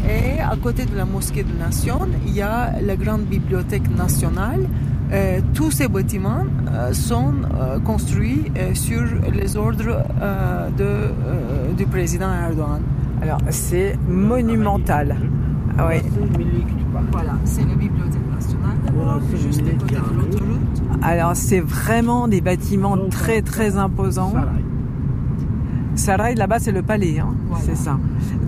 Et 0.08 0.40
à 0.40 0.56
côté 0.62 0.86
de 0.86 0.96
la 0.96 1.06
mosquée 1.06 1.44
de 1.44 1.58
Nation, 1.58 2.08
il 2.28 2.34
y 2.34 2.42
a 2.42 2.74
la 2.82 2.96
grande 2.96 3.24
bibliothèque 3.24 3.90
nationale. 3.96 4.68
Euh, 5.12 5.40
tous 5.54 5.72
ces 5.72 5.88
bâtiments 5.88 6.46
euh, 6.72 6.92
sont 6.94 7.34
euh, 7.60 7.80
construits 7.80 8.52
sur 8.74 9.04
les 9.32 9.56
ordres 9.56 10.04
de, 10.78 11.74
du 11.76 11.86
président 11.86 12.32
Erdogan. 12.34 12.82
Alors, 13.22 13.40
c'est 13.50 13.98
monumental. 14.08 15.16
Ah 15.78 15.88
ouais. 15.88 16.02
Voilà, 17.12 17.34
c'est 17.44 17.66
juste 19.38 19.62
l'autoroute. 19.62 20.42
Alors, 21.02 21.36
c'est 21.36 21.60
vraiment 21.60 22.28
des 22.28 22.42
bâtiments 22.42 22.98
très 23.10 23.42
très 23.42 23.78
imposants. 23.78 24.34
Saray, 25.96 26.36
là-bas, 26.36 26.60
c'est 26.60 26.72
le 26.74 26.82
palais, 26.82 27.20
hein, 27.20 27.36
c'est 27.62 27.76
ça. 27.78 27.98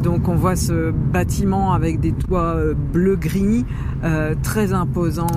Donc, 0.03 0.27
on 0.27 0.35
voit 0.35 0.55
ce 0.55 0.91
bâtiment 0.91 1.73
avec 1.73 1.99
des 1.99 2.11
toits 2.11 2.55
euh, 2.55 2.73
bleu-gris, 2.73 3.65
euh, 4.03 4.35
très 4.43 4.73
imposant. 4.73 5.27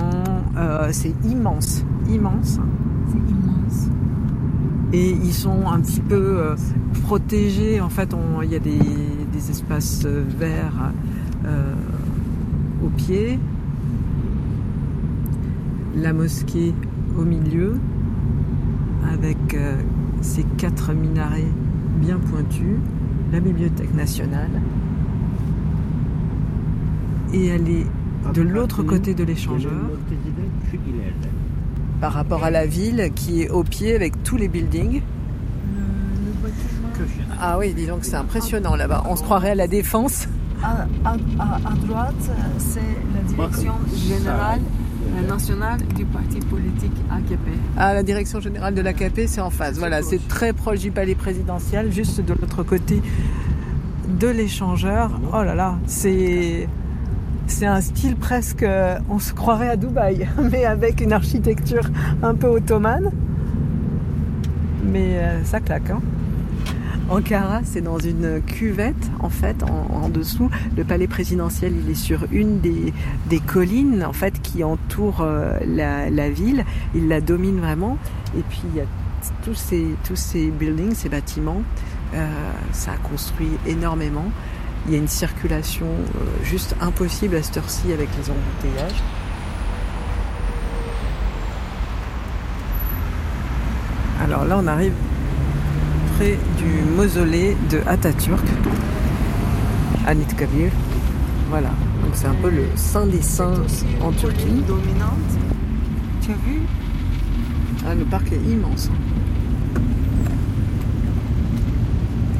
Euh, 0.57 0.89
c'est 0.91 1.13
immense, 1.25 1.85
immense. 2.09 2.59
C'est 3.07 3.17
immense. 3.17 3.89
Et 4.93 5.11
ils 5.11 5.33
sont 5.33 5.67
un 5.67 5.79
petit 5.79 6.01
peu 6.01 6.15
euh, 6.15 6.55
protégés. 7.03 7.79
En 7.79 7.89
fait, 7.89 8.13
il 8.43 8.51
y 8.51 8.55
a 8.55 8.59
des, 8.59 8.79
des 9.31 9.49
espaces 9.49 10.05
verts 10.05 10.91
au 12.83 12.89
pied. 12.89 13.39
La 15.95 16.13
mosquée 16.13 16.73
au 17.17 17.23
milieu, 17.23 17.79
avec 19.13 19.53
euh, 19.53 19.75
ses 20.21 20.43
quatre 20.57 20.93
minarets 20.93 21.47
bien 21.97 22.17
pointus. 22.17 22.77
La 23.31 23.39
bibliothèque 23.39 23.93
nationale. 23.93 24.49
Et 27.33 27.47
elle 27.47 27.69
est 27.69 27.85
de 28.33 28.41
l'autre 28.41 28.83
côté 28.83 29.13
de 29.13 29.23
l'échangeur 29.23 29.71
par 32.01 32.11
rapport 32.13 32.43
à 32.43 32.51
la 32.51 32.65
ville 32.65 33.09
qui 33.15 33.41
est 33.43 33.49
au 33.49 33.63
pied 33.63 33.95
avec 33.95 34.21
tous 34.23 34.35
les 34.35 34.47
buildings. 34.49 35.01
Ah 37.39 37.57
oui, 37.57 37.73
dis 37.73 37.85
donc, 37.85 37.99
c'est 38.03 38.15
impressionnant 38.15 38.75
là-bas. 38.75 39.03
On 39.09 39.15
se 39.15 39.23
croirait 39.23 39.51
à 39.51 39.55
la 39.55 39.67
défense. 39.67 40.27
À, 40.61 40.85
à- 41.05 41.15
à- 41.39 41.55
à 41.55 41.73
droite, 41.87 42.31
c'est 42.57 42.79
la 43.15 43.21
direction 43.23 43.73
générale 43.95 44.59
euh, 44.59 44.80
nationale 45.27 45.79
du 45.95 46.05
parti 46.05 46.39
politique 46.39 46.93
AKP. 47.09 47.47
Ah, 47.77 47.93
la 47.93 48.03
direction 48.03 48.39
générale 48.39 48.73
de 48.73 48.81
l'AKP, 48.81 49.21
c'est 49.27 49.41
en 49.41 49.49
face. 49.49 49.77
Voilà, 49.77 50.01
c'est 50.01 50.25
très 50.27 50.53
proche 50.53 50.79
du 50.79 50.91
palais 50.91 51.15
présidentiel, 51.15 51.91
juste 51.91 52.21
de 52.21 52.33
l'autre 52.33 52.63
côté 52.63 53.01
de 54.19 54.27
l'échangeur. 54.27 55.19
Oh 55.33 55.43
là 55.43 55.55
là, 55.55 55.77
c'est 55.85 56.67
c'est 57.47 57.65
un 57.65 57.81
style 57.81 58.15
presque, 58.15 58.63
euh, 58.63 58.97
on 59.09 59.19
se 59.19 59.33
croirait 59.33 59.69
à 59.69 59.75
Dubaï, 59.75 60.27
mais 60.51 60.65
avec 60.65 61.01
une 61.01 61.13
architecture 61.13 61.89
un 62.23 62.33
peu 62.33 62.47
ottomane. 62.47 63.11
Mais 64.85 65.17
euh, 65.17 65.43
ça 65.43 65.59
claque. 65.59 65.89
Hein. 65.89 66.01
Ankara, 67.11 67.59
c'est 67.65 67.81
dans 67.81 67.99
une 67.99 68.41
cuvette, 68.41 69.11
en 69.19 69.29
fait, 69.29 69.63
en, 69.63 70.07
dessous. 70.09 70.49
Le 70.75 70.83
palais 70.83 71.07
présidentiel, 71.07 71.73
il 71.83 71.91
est 71.91 71.95
sur 71.95 72.25
une 72.31 72.59
des, 72.59 73.39
collines, 73.45 74.03
en 74.03 74.13
fait, 74.13 74.41
qui 74.41 74.63
entourent 74.63 75.21
euh, 75.21 75.57
la, 75.67 76.09
la 76.09 76.29
ville. 76.29 76.65
Il 76.95 77.07
la 77.07 77.21
domine 77.21 77.59
vraiment. 77.59 77.97
Et 78.37 78.41
puis, 78.49 78.61
il 78.71 78.77
y 78.77 78.81
a 78.81 78.85
tous 79.43 79.55
ces, 79.55 79.85
tous 80.07 80.15
ces 80.15 80.49
buildings, 80.49 80.95
ces 80.95 81.09
bâtiments, 81.09 81.63
Euh, 82.13 82.27
ça 82.73 82.91
a 82.91 82.97
construit 82.97 83.51
énormément. 83.65 84.25
Il 84.85 84.93
y 84.93 84.95
a 84.95 84.97
une 84.97 85.07
circulation 85.07 85.85
euh, 85.85 86.43
juste 86.43 86.75
impossible 86.81 87.37
à 87.37 87.43
cette 87.43 87.55
heure-ci 87.55 87.93
avec 87.93 88.09
les 88.17 88.29
embouteillages. 88.29 89.01
Alors 94.21 94.43
là, 94.45 94.59
on 94.61 94.67
arrive 94.67 94.93
du 96.21 96.83
mausolée 96.95 97.57
de 97.69 97.79
Atatürk, 97.87 98.45
Anıtkabir. 100.05 100.71
Voilà, 101.49 101.69
donc 102.03 102.11
c'est 102.13 102.27
un 102.27 102.35
peu 102.35 102.49
le 102.49 102.63
saint 102.75 103.07
des 103.07 103.21
saints 103.21 103.53
en 104.01 104.11
Turquie. 104.11 104.63
dominante. 104.67 105.31
Tu 106.21 106.31
as 106.31 106.35
vu? 106.35 106.61
Ah, 107.87 107.95
le 107.95 108.05
parc 108.05 108.31
est 108.31 108.51
immense. 108.51 108.89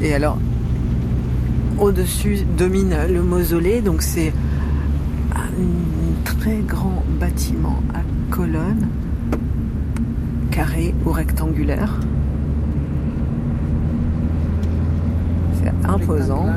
Et 0.04 0.14
alors, 0.14 0.38
au-dessus 1.80 2.46
domine 2.58 2.96
le 3.10 3.24
mausolée, 3.24 3.82
donc 3.82 4.04
c'est 4.04 4.32
un 5.36 5.50
très 6.24 6.58
grand 6.58 7.04
bâtiment 7.20 7.82
à 7.94 8.02
colonnes, 8.30 8.88
carré 10.52 10.94
ou 11.06 11.12
rectangulaire. 11.12 12.00
C'est 15.62 15.71
imposant. 15.84 16.48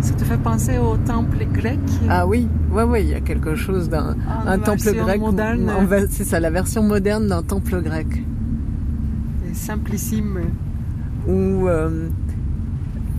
Ça 0.00 0.12
te 0.14 0.24
fait 0.24 0.36
penser 0.38 0.78
au 0.78 0.96
temple 0.98 1.46
grec? 1.52 1.78
Ah 2.10 2.26
oui, 2.26 2.46
ouais, 2.72 2.82
ouais, 2.82 3.02
il 3.04 3.08
y 3.10 3.14
a 3.14 3.20
quelque 3.20 3.54
chose 3.54 3.88
d'un 3.88 4.16
Ah, 4.28 4.52
un 4.52 4.58
temple 4.58 4.92
grec. 4.94 5.20
moderne. 5.20 5.70
C'est 6.10 6.24
ça, 6.24 6.40
la 6.40 6.50
version 6.50 6.82
moderne 6.82 7.28
d'un 7.28 7.42
temple 7.42 7.80
grec. 7.82 8.06
Simplissime. 9.54 10.40
Ou 11.26 11.68
euh, 11.68 12.08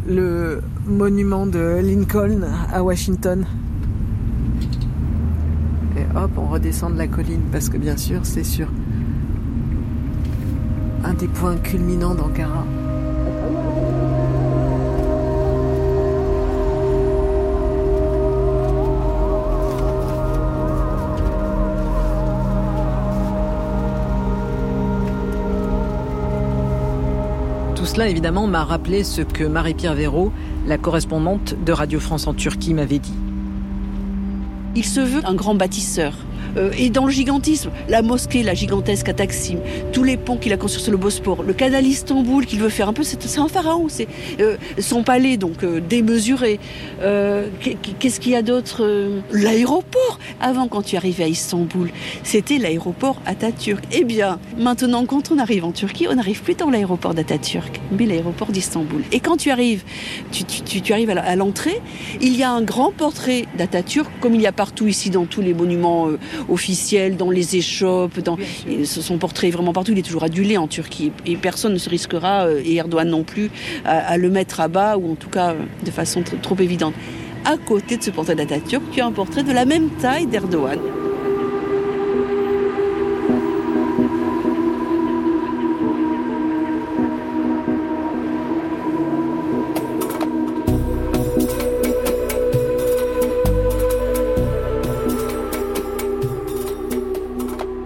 le 0.07 0.61
monument 0.85 1.47
de 1.47 1.79
Lincoln 1.81 2.41
à 2.71 2.83
Washington. 2.83 3.45
Et 5.97 6.17
hop, 6.17 6.31
on 6.37 6.47
redescend 6.47 6.93
de 6.93 6.97
la 6.99 7.07
colline 7.07 7.41
parce 7.51 7.69
que 7.69 7.77
bien 7.77 7.97
sûr, 7.97 8.19
c'est 8.23 8.43
sur 8.43 8.67
des 11.17 11.27
points 11.27 11.57
culminants 11.57 12.15
d'Ankara. 12.15 12.65
Tout 27.75 27.85
cela, 27.85 28.09
évidemment, 28.09 28.47
m'a 28.47 28.63
rappelé 28.63 29.03
ce 29.03 29.21
que 29.21 29.43
Marie-Pierre 29.43 29.93
Véraud, 29.93 30.31
la 30.67 30.77
correspondante 30.77 31.55
de 31.63 31.71
Radio 31.71 31.99
France 31.99 32.27
en 32.27 32.33
Turquie, 32.33 32.73
m'avait 32.73 32.99
dit. 32.99 33.13
Il 34.75 34.83
se 34.83 34.99
veut 34.99 35.21
un 35.25 35.35
grand 35.35 35.55
bâtisseur. 35.55 36.13
Euh, 36.57 36.71
et 36.77 36.89
dans 36.89 37.05
le 37.05 37.11
gigantisme, 37.11 37.69
la 37.89 38.01
mosquée, 38.01 38.43
la 38.43 38.53
gigantesque 38.53 39.09
à 39.09 39.13
Taksim, 39.13 39.57
tous 39.91 40.03
les 40.03 40.17
ponts 40.17 40.37
qu'il 40.37 40.53
a 40.53 40.57
construits 40.57 40.83
sur 40.83 40.91
le 40.91 40.97
Bosporus, 40.97 41.45
le 41.45 41.53
canal 41.53 41.85
Istanbul 41.85 42.45
qu'il 42.45 42.59
veut 42.59 42.69
faire 42.69 42.89
un 42.89 42.93
peu, 42.93 43.03
c'est 43.03 43.19
un 43.39 43.47
pharaon. 43.47 43.87
C'est 43.89 44.07
euh, 44.39 44.57
son 44.79 45.03
palais 45.03 45.37
donc 45.37 45.63
euh, 45.63 45.79
démesuré. 45.79 46.59
Qu'est- 47.61 47.77
Qu'est-ce 47.99 48.19
qu'il 48.19 48.31
y 48.33 48.35
a 48.35 48.41
d'autre 48.41 49.11
L'aéroport. 49.31 50.19
Avant, 50.41 50.67
quand 50.67 50.81
tu 50.81 50.95
arrivais 50.97 51.23
à 51.23 51.27
Istanbul, 51.27 51.89
c'était 52.23 52.57
l'aéroport 52.57 53.21
Atatürk. 53.25 53.83
Eh 53.91 54.03
bien, 54.03 54.39
maintenant, 54.57 55.05
quand 55.05 55.31
on 55.31 55.37
arrive 55.39 55.65
en 55.65 55.71
Turquie, 55.71 56.07
on 56.09 56.15
n'arrive 56.15 56.41
plus 56.41 56.55
dans 56.55 56.69
l'aéroport 56.69 57.13
d'Atatürk, 57.13 57.79
mais 57.97 58.05
l'aéroport 58.05 58.51
d'Istanbul. 58.51 59.01
Et 59.11 59.19
quand 59.19 59.37
tu 59.37 59.49
arrives, 59.51 59.83
tu, 60.31 60.43
tu- 60.43 60.93
arrives 60.93 61.09
à 61.09 61.35
l'entrée, 61.35 61.81
il 62.21 62.35
y 62.37 62.43
a 62.43 62.51
un 62.51 62.61
grand 62.61 62.91
portrait 62.91 63.45
d'Atatürk, 63.57 64.09
comme 64.21 64.35
il 64.35 64.41
y 64.41 64.47
a 64.47 64.51
partout 64.51 64.87
ici 64.87 65.09
dans 65.09 65.25
tous 65.25 65.41
les 65.41 65.53
monuments 65.53 66.07
officiels, 66.49 67.17
dans 67.17 67.31
les 67.31 67.55
échoppes. 67.55 68.19
Dans, 68.19 68.37
son 68.85 69.17
portrait 69.17 69.47
est 69.47 69.51
vraiment 69.51 69.73
partout. 69.73 69.91
Il 69.91 69.99
est 69.99 70.03
toujours 70.03 70.23
adulé 70.23 70.57
en 70.57 70.67
Turquie. 70.67 71.11
Et 71.25 71.35
personne 71.35 71.73
ne 71.73 71.77
se 71.77 71.89
risquera, 71.89 72.45
euh, 72.45 72.61
et 72.63 72.75
Erdogan 72.75 73.09
non 73.09 73.23
plus, 73.23 73.49
à, 73.83 73.97
à 73.97 74.17
le 74.17 74.29
mettre 74.29 74.59
à 74.59 74.67
bas, 74.67 74.97
ou 74.97 75.11
en 75.11 75.15
tout 75.15 75.29
cas 75.29 75.51
euh, 75.51 75.55
de 75.85 75.91
façon 75.91 76.21
tr- 76.21 76.39
trop 76.41 76.57
évidente. 76.59 76.93
À 77.45 77.57
côté 77.57 77.97
de 77.97 78.03
ce 78.03 78.09
portrait 78.09 78.35
d'Atatürk, 78.35 78.83
tu 78.91 79.01
as 79.01 79.05
un 79.05 79.11
portrait 79.11 79.43
de 79.43 79.51
la 79.51 79.65
même 79.65 79.89
taille 80.01 80.25
d'Erdogan. 80.25 80.79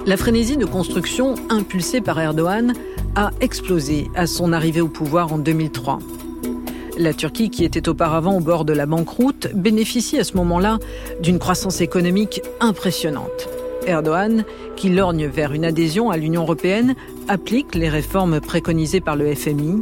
La 0.10 0.18
frénésie 0.18 0.58
de 0.58 0.66
construction 0.66 1.36
impulsée 1.50 2.02
par 2.02 2.20
Erdogan 2.20 2.74
a 3.14 3.30
explosé 3.42 4.10
à 4.16 4.26
son 4.26 4.54
arrivée 4.54 4.82
au 4.82 4.88
pouvoir 4.88 5.32
en 5.32 5.38
2003. 5.38 6.00
La 6.98 7.14
Turquie, 7.14 7.52
qui 7.52 7.64
était 7.64 7.88
auparavant 7.88 8.36
au 8.36 8.40
bord 8.40 8.66
de 8.66 8.74
la 8.74 8.88
banqueroute, 8.88 9.50
bénéficie 9.54 10.18
à 10.18 10.24
ce 10.24 10.36
moment-là 10.38 10.80
d'une 11.22 11.38
croissance 11.38 11.80
économique 11.80 12.42
impressionnante. 12.60 13.50
Erdogan, 13.86 14.46
qui 14.76 14.90
lorgne 14.90 15.28
vers 15.28 15.54
une 15.54 15.64
adhésion 15.64 16.10
à 16.10 16.18
l'Union 16.18 16.42
européenne, 16.42 16.96
applique 17.28 17.76
les 17.76 17.88
réformes 17.88 18.42
préconisées 18.42 19.02
par 19.02 19.16
le 19.16 19.36
FMI. 19.36 19.80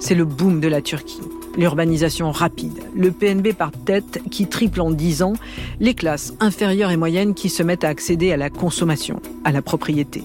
C'est 0.00 0.16
le 0.16 0.24
boom 0.24 0.58
de 0.58 0.66
la 0.66 0.82
Turquie. 0.82 1.20
L'urbanisation 1.56 2.30
rapide, 2.32 2.80
le 2.96 3.10
PNB 3.10 3.52
par 3.52 3.72
tête 3.72 4.20
qui 4.30 4.46
triple 4.46 4.80
en 4.80 4.90
10 4.90 5.22
ans, 5.22 5.34
les 5.80 5.94
classes 5.94 6.32
inférieures 6.40 6.90
et 6.90 6.96
moyennes 6.96 7.34
qui 7.34 7.50
se 7.50 7.62
mettent 7.62 7.84
à 7.84 7.88
accéder 7.88 8.32
à 8.32 8.36
la 8.36 8.48
consommation, 8.48 9.20
à 9.44 9.52
la 9.52 9.60
propriété. 9.60 10.24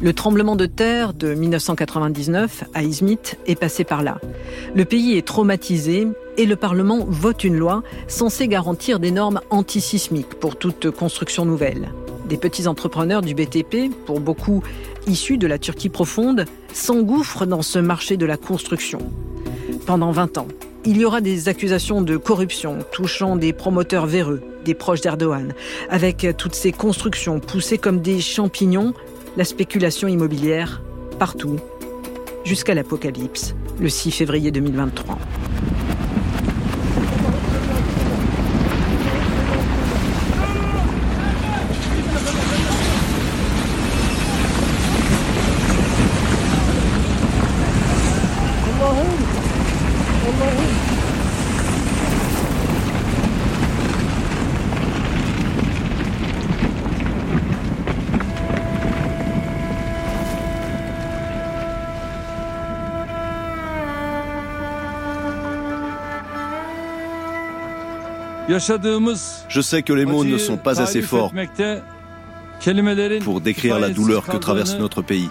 Le 0.00 0.12
tremblement 0.12 0.54
de 0.54 0.66
terre 0.66 1.12
de 1.12 1.34
1999 1.34 2.64
à 2.72 2.84
Izmit 2.84 3.18
est 3.46 3.58
passé 3.58 3.82
par 3.82 4.04
là. 4.04 4.18
Le 4.74 4.84
pays 4.84 5.16
est 5.16 5.26
traumatisé 5.26 6.06
et 6.36 6.46
le 6.46 6.54
Parlement 6.54 7.04
vote 7.08 7.42
une 7.42 7.56
loi 7.56 7.82
censée 8.06 8.46
garantir 8.46 9.00
des 9.00 9.10
normes 9.10 9.40
antisismiques 9.50 10.34
pour 10.34 10.56
toute 10.56 10.90
construction 10.92 11.44
nouvelle. 11.44 11.88
Des 12.28 12.36
petits 12.36 12.68
entrepreneurs 12.68 13.22
du 13.22 13.34
BTP, 13.34 13.90
pour 14.06 14.20
beaucoup 14.20 14.62
issus 15.08 15.38
de 15.38 15.46
la 15.46 15.58
Turquie 15.58 15.88
profonde, 15.88 16.44
s'engouffrent 16.72 17.46
dans 17.46 17.62
ce 17.62 17.80
marché 17.80 18.16
de 18.16 18.26
la 18.26 18.36
construction. 18.36 19.00
Pendant 19.88 20.10
20 20.10 20.36
ans, 20.36 20.48
il 20.84 20.98
y 20.98 21.06
aura 21.06 21.22
des 21.22 21.48
accusations 21.48 22.02
de 22.02 22.18
corruption 22.18 22.80
touchant 22.92 23.36
des 23.36 23.54
promoteurs 23.54 24.04
véreux, 24.04 24.42
des 24.66 24.74
proches 24.74 25.00
d'Erdogan, 25.00 25.54
avec 25.88 26.26
toutes 26.36 26.54
ces 26.54 26.72
constructions 26.72 27.40
poussées 27.40 27.78
comme 27.78 28.02
des 28.02 28.20
champignons, 28.20 28.92
la 29.38 29.44
spéculation 29.44 30.06
immobilière 30.06 30.82
partout, 31.18 31.56
jusqu'à 32.44 32.74
l'apocalypse, 32.74 33.54
le 33.80 33.88
6 33.88 34.10
février 34.10 34.50
2023. 34.50 35.16
Je 69.48 69.60
sais 69.60 69.82
que 69.82 69.92
les 69.92 70.04
mots 70.06 70.24
ne 70.24 70.38
sont 70.38 70.56
pas 70.56 70.80
assez 70.80 71.02
forts 71.02 71.32
pour 73.22 73.40
décrire 73.40 73.78
la 73.78 73.90
douleur 73.90 74.24
que 74.26 74.36
traverse 74.36 74.76
notre 74.78 75.02
pays. 75.02 75.30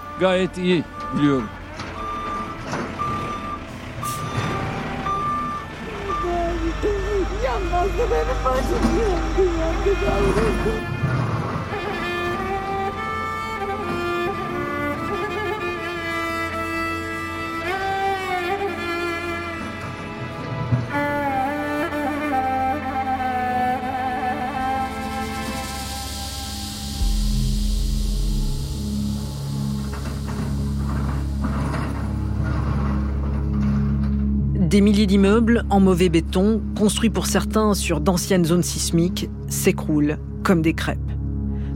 Des 34.78 34.82
milliers 34.82 35.08
d'immeubles 35.08 35.66
en 35.72 35.80
mauvais 35.80 36.08
béton, 36.08 36.62
construits 36.78 37.10
pour 37.10 37.26
certains 37.26 37.74
sur 37.74 38.00
d'anciennes 38.00 38.46
zones 38.46 38.62
sismiques, 38.62 39.28
s'écroulent 39.48 40.20
comme 40.44 40.62
des 40.62 40.76
crêpes. 40.76 41.00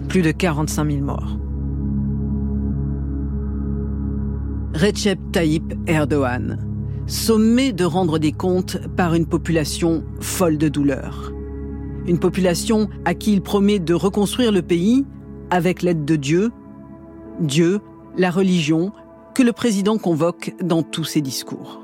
Plus 0.08 0.22
de 0.22 0.30
45 0.30 0.88
000 0.88 1.04
morts. 1.04 1.40
Recep 4.76 5.18
Tayyip 5.32 5.74
Erdogan, 5.88 6.60
sommé 7.08 7.72
de 7.72 7.86
rendre 7.86 8.20
des 8.20 8.34
comptes 8.34 8.78
par 8.96 9.16
une 9.16 9.26
population 9.26 10.04
folle 10.20 10.60
de 10.60 10.70
douleur. 10.70 11.34
Une 12.06 12.20
population 12.20 12.88
à 13.06 13.16
qui 13.16 13.34
il 13.34 13.42
promet 13.42 13.80
de 13.80 13.96
reconstruire 13.96 14.52
le 14.52 14.62
pays 14.62 15.08
avec 15.50 15.82
l'aide 15.82 16.06
de 16.06 16.18
Dieu, 16.18 16.52
Dieu, 17.40 17.80
la 18.16 18.30
religion, 18.30 18.92
que 19.34 19.42
le 19.42 19.54
président 19.54 19.98
convoque 19.98 20.54
dans 20.62 20.84
tous 20.84 21.06
ses 21.06 21.22
discours. 21.22 21.81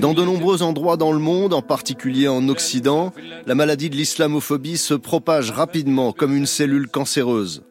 Dans 0.00 0.14
de 0.14 0.24
nombreux 0.24 0.62
endroits 0.62 0.96
dans 0.96 1.12
le 1.12 1.18
monde, 1.18 1.54
en 1.54 1.62
particulier 1.62 2.28
en 2.28 2.48
Occident, 2.48 3.12
la 3.46 3.54
maladie 3.54 3.90
de 3.90 3.96
l'islamophobie 3.96 4.76
se 4.76 4.94
propage 4.94 5.50
rapidement 5.50 6.12
comme 6.12 6.36
une 6.36 6.46
cellule 6.46 6.88
cancéreuse. 6.88 7.62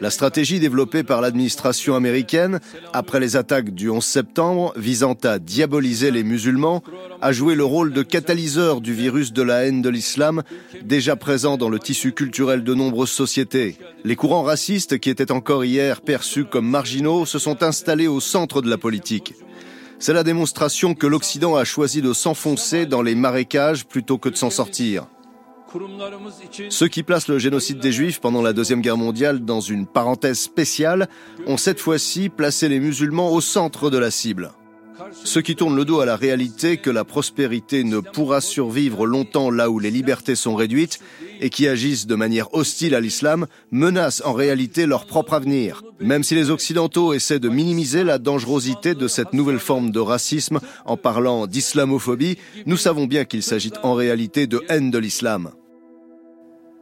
La 0.00 0.10
stratégie 0.10 0.60
développée 0.60 1.02
par 1.02 1.20
l'administration 1.20 1.94
américaine 1.94 2.60
après 2.92 3.20
les 3.20 3.36
attaques 3.36 3.70
du 3.70 3.90
11 3.90 4.04
septembre 4.04 4.72
visant 4.76 5.16
à 5.24 5.38
diaboliser 5.38 6.10
les 6.10 6.22
musulmans 6.22 6.82
a 7.20 7.32
joué 7.32 7.54
le 7.54 7.64
rôle 7.64 7.92
de 7.92 8.02
catalyseur 8.02 8.80
du 8.80 8.94
virus 8.94 9.32
de 9.32 9.42
la 9.42 9.64
haine 9.64 9.82
de 9.82 9.88
l'islam 9.88 10.42
déjà 10.84 11.16
présent 11.16 11.56
dans 11.56 11.68
le 11.68 11.78
tissu 11.78 12.12
culturel 12.12 12.64
de 12.64 12.74
nombreuses 12.74 13.10
sociétés. 13.10 13.76
Les 14.04 14.16
courants 14.16 14.42
racistes 14.42 14.98
qui 14.98 15.10
étaient 15.10 15.32
encore 15.32 15.64
hier 15.64 16.00
perçus 16.00 16.44
comme 16.44 16.68
marginaux 16.68 17.26
se 17.26 17.38
sont 17.38 17.62
installés 17.62 18.08
au 18.08 18.20
centre 18.20 18.62
de 18.62 18.70
la 18.70 18.78
politique. 18.78 19.34
C'est 20.02 20.12
la 20.12 20.24
démonstration 20.24 20.96
que 20.96 21.06
l'Occident 21.06 21.54
a 21.54 21.64
choisi 21.64 22.02
de 22.02 22.12
s'enfoncer 22.12 22.86
dans 22.86 23.02
les 23.02 23.14
marécages 23.14 23.86
plutôt 23.86 24.18
que 24.18 24.28
de 24.28 24.34
s'en 24.34 24.50
sortir. 24.50 25.06
Ceux 26.70 26.88
qui 26.88 27.04
placent 27.04 27.28
le 27.28 27.38
génocide 27.38 27.78
des 27.78 27.92
Juifs 27.92 28.20
pendant 28.20 28.42
la 28.42 28.52
Deuxième 28.52 28.80
Guerre 28.80 28.96
mondiale 28.96 29.44
dans 29.44 29.60
une 29.60 29.86
parenthèse 29.86 30.40
spéciale 30.40 31.08
ont 31.46 31.56
cette 31.56 31.78
fois-ci 31.78 32.30
placé 32.30 32.68
les 32.68 32.80
musulmans 32.80 33.30
au 33.30 33.40
centre 33.40 33.90
de 33.90 33.98
la 33.98 34.10
cible. 34.10 34.50
Ceux 35.24 35.40
qui 35.40 35.56
tournent 35.56 35.76
le 35.76 35.84
dos 35.84 36.00
à 36.00 36.06
la 36.06 36.16
réalité 36.16 36.76
que 36.76 36.90
la 36.90 37.04
prospérité 37.04 37.84
ne 37.84 38.00
pourra 38.00 38.40
survivre 38.40 39.06
longtemps 39.06 39.50
là 39.50 39.70
où 39.70 39.78
les 39.78 39.90
libertés 39.90 40.34
sont 40.34 40.54
réduites 40.54 41.00
et 41.40 41.50
qui 41.50 41.68
agissent 41.68 42.06
de 42.06 42.14
manière 42.14 42.52
hostile 42.54 42.94
à 42.94 43.00
l'islam 43.00 43.46
menacent 43.70 44.22
en 44.24 44.32
réalité 44.32 44.86
leur 44.86 45.06
propre 45.06 45.34
avenir. 45.34 45.82
Même 46.00 46.22
si 46.22 46.34
les 46.34 46.50
Occidentaux 46.50 47.12
essaient 47.12 47.38
de 47.38 47.48
minimiser 47.48 48.04
la 48.04 48.18
dangerosité 48.18 48.94
de 48.94 49.08
cette 49.08 49.32
nouvelle 49.32 49.58
forme 49.58 49.90
de 49.90 50.00
racisme 50.00 50.60
en 50.84 50.96
parlant 50.96 51.46
d'islamophobie, 51.46 52.38
nous 52.66 52.76
savons 52.76 53.06
bien 53.06 53.24
qu'il 53.24 53.42
s'agit 53.42 53.72
en 53.82 53.94
réalité 53.94 54.46
de 54.46 54.62
haine 54.68 54.90
de 54.90 54.98
l'islam. 54.98 55.50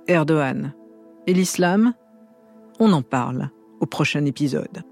Erdogan 0.07 0.75
et 1.27 1.35
l'islam, 1.35 1.95
on 2.81 2.93
en 2.93 3.03
parle 3.03 3.51
au 3.81 3.87
prochain 3.87 4.25
épisode. 4.25 4.83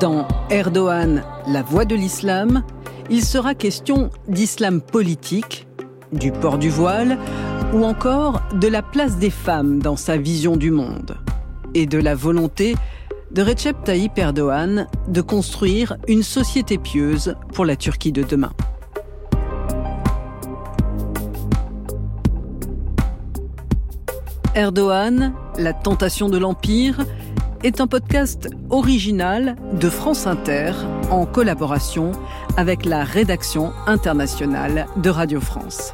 Dans 0.00 0.26
Erdogan, 0.50 1.22
la 1.48 1.62
voix 1.62 1.86
de 1.86 1.94
l'islam, 1.94 2.64
il 3.08 3.24
sera 3.24 3.54
question 3.54 4.10
d'islam 4.28 4.82
politique, 4.82 5.66
du 6.12 6.32
port 6.32 6.58
du 6.58 6.68
voile 6.68 7.16
ou 7.72 7.82
encore 7.84 8.42
de 8.52 8.68
la 8.68 8.82
place 8.82 9.16
des 9.16 9.30
femmes 9.30 9.78
dans 9.78 9.96
sa 9.96 10.18
vision 10.18 10.56
du 10.56 10.70
monde 10.70 11.16
et 11.72 11.86
de 11.86 11.98
la 11.98 12.14
volonté 12.14 12.74
de 13.30 13.42
Recep 13.42 13.84
Tayyip 13.84 14.18
Erdogan 14.18 14.86
de 15.08 15.20
construire 15.22 15.96
une 16.08 16.22
société 16.22 16.76
pieuse 16.76 17.34
pour 17.54 17.64
la 17.64 17.76
Turquie 17.76 18.12
de 18.12 18.22
demain. 18.22 18.52
Erdogan, 24.54 25.32
la 25.58 25.72
tentation 25.72 26.28
de 26.28 26.38
l'Empire, 26.38 27.04
est 27.66 27.80
un 27.80 27.88
podcast 27.88 28.48
original 28.70 29.56
de 29.72 29.90
France 29.90 30.28
Inter 30.28 30.70
en 31.10 31.26
collaboration 31.26 32.12
avec 32.56 32.84
la 32.84 33.02
rédaction 33.02 33.72
internationale 33.88 34.86
de 34.98 35.10
Radio 35.10 35.40
France. 35.40 35.92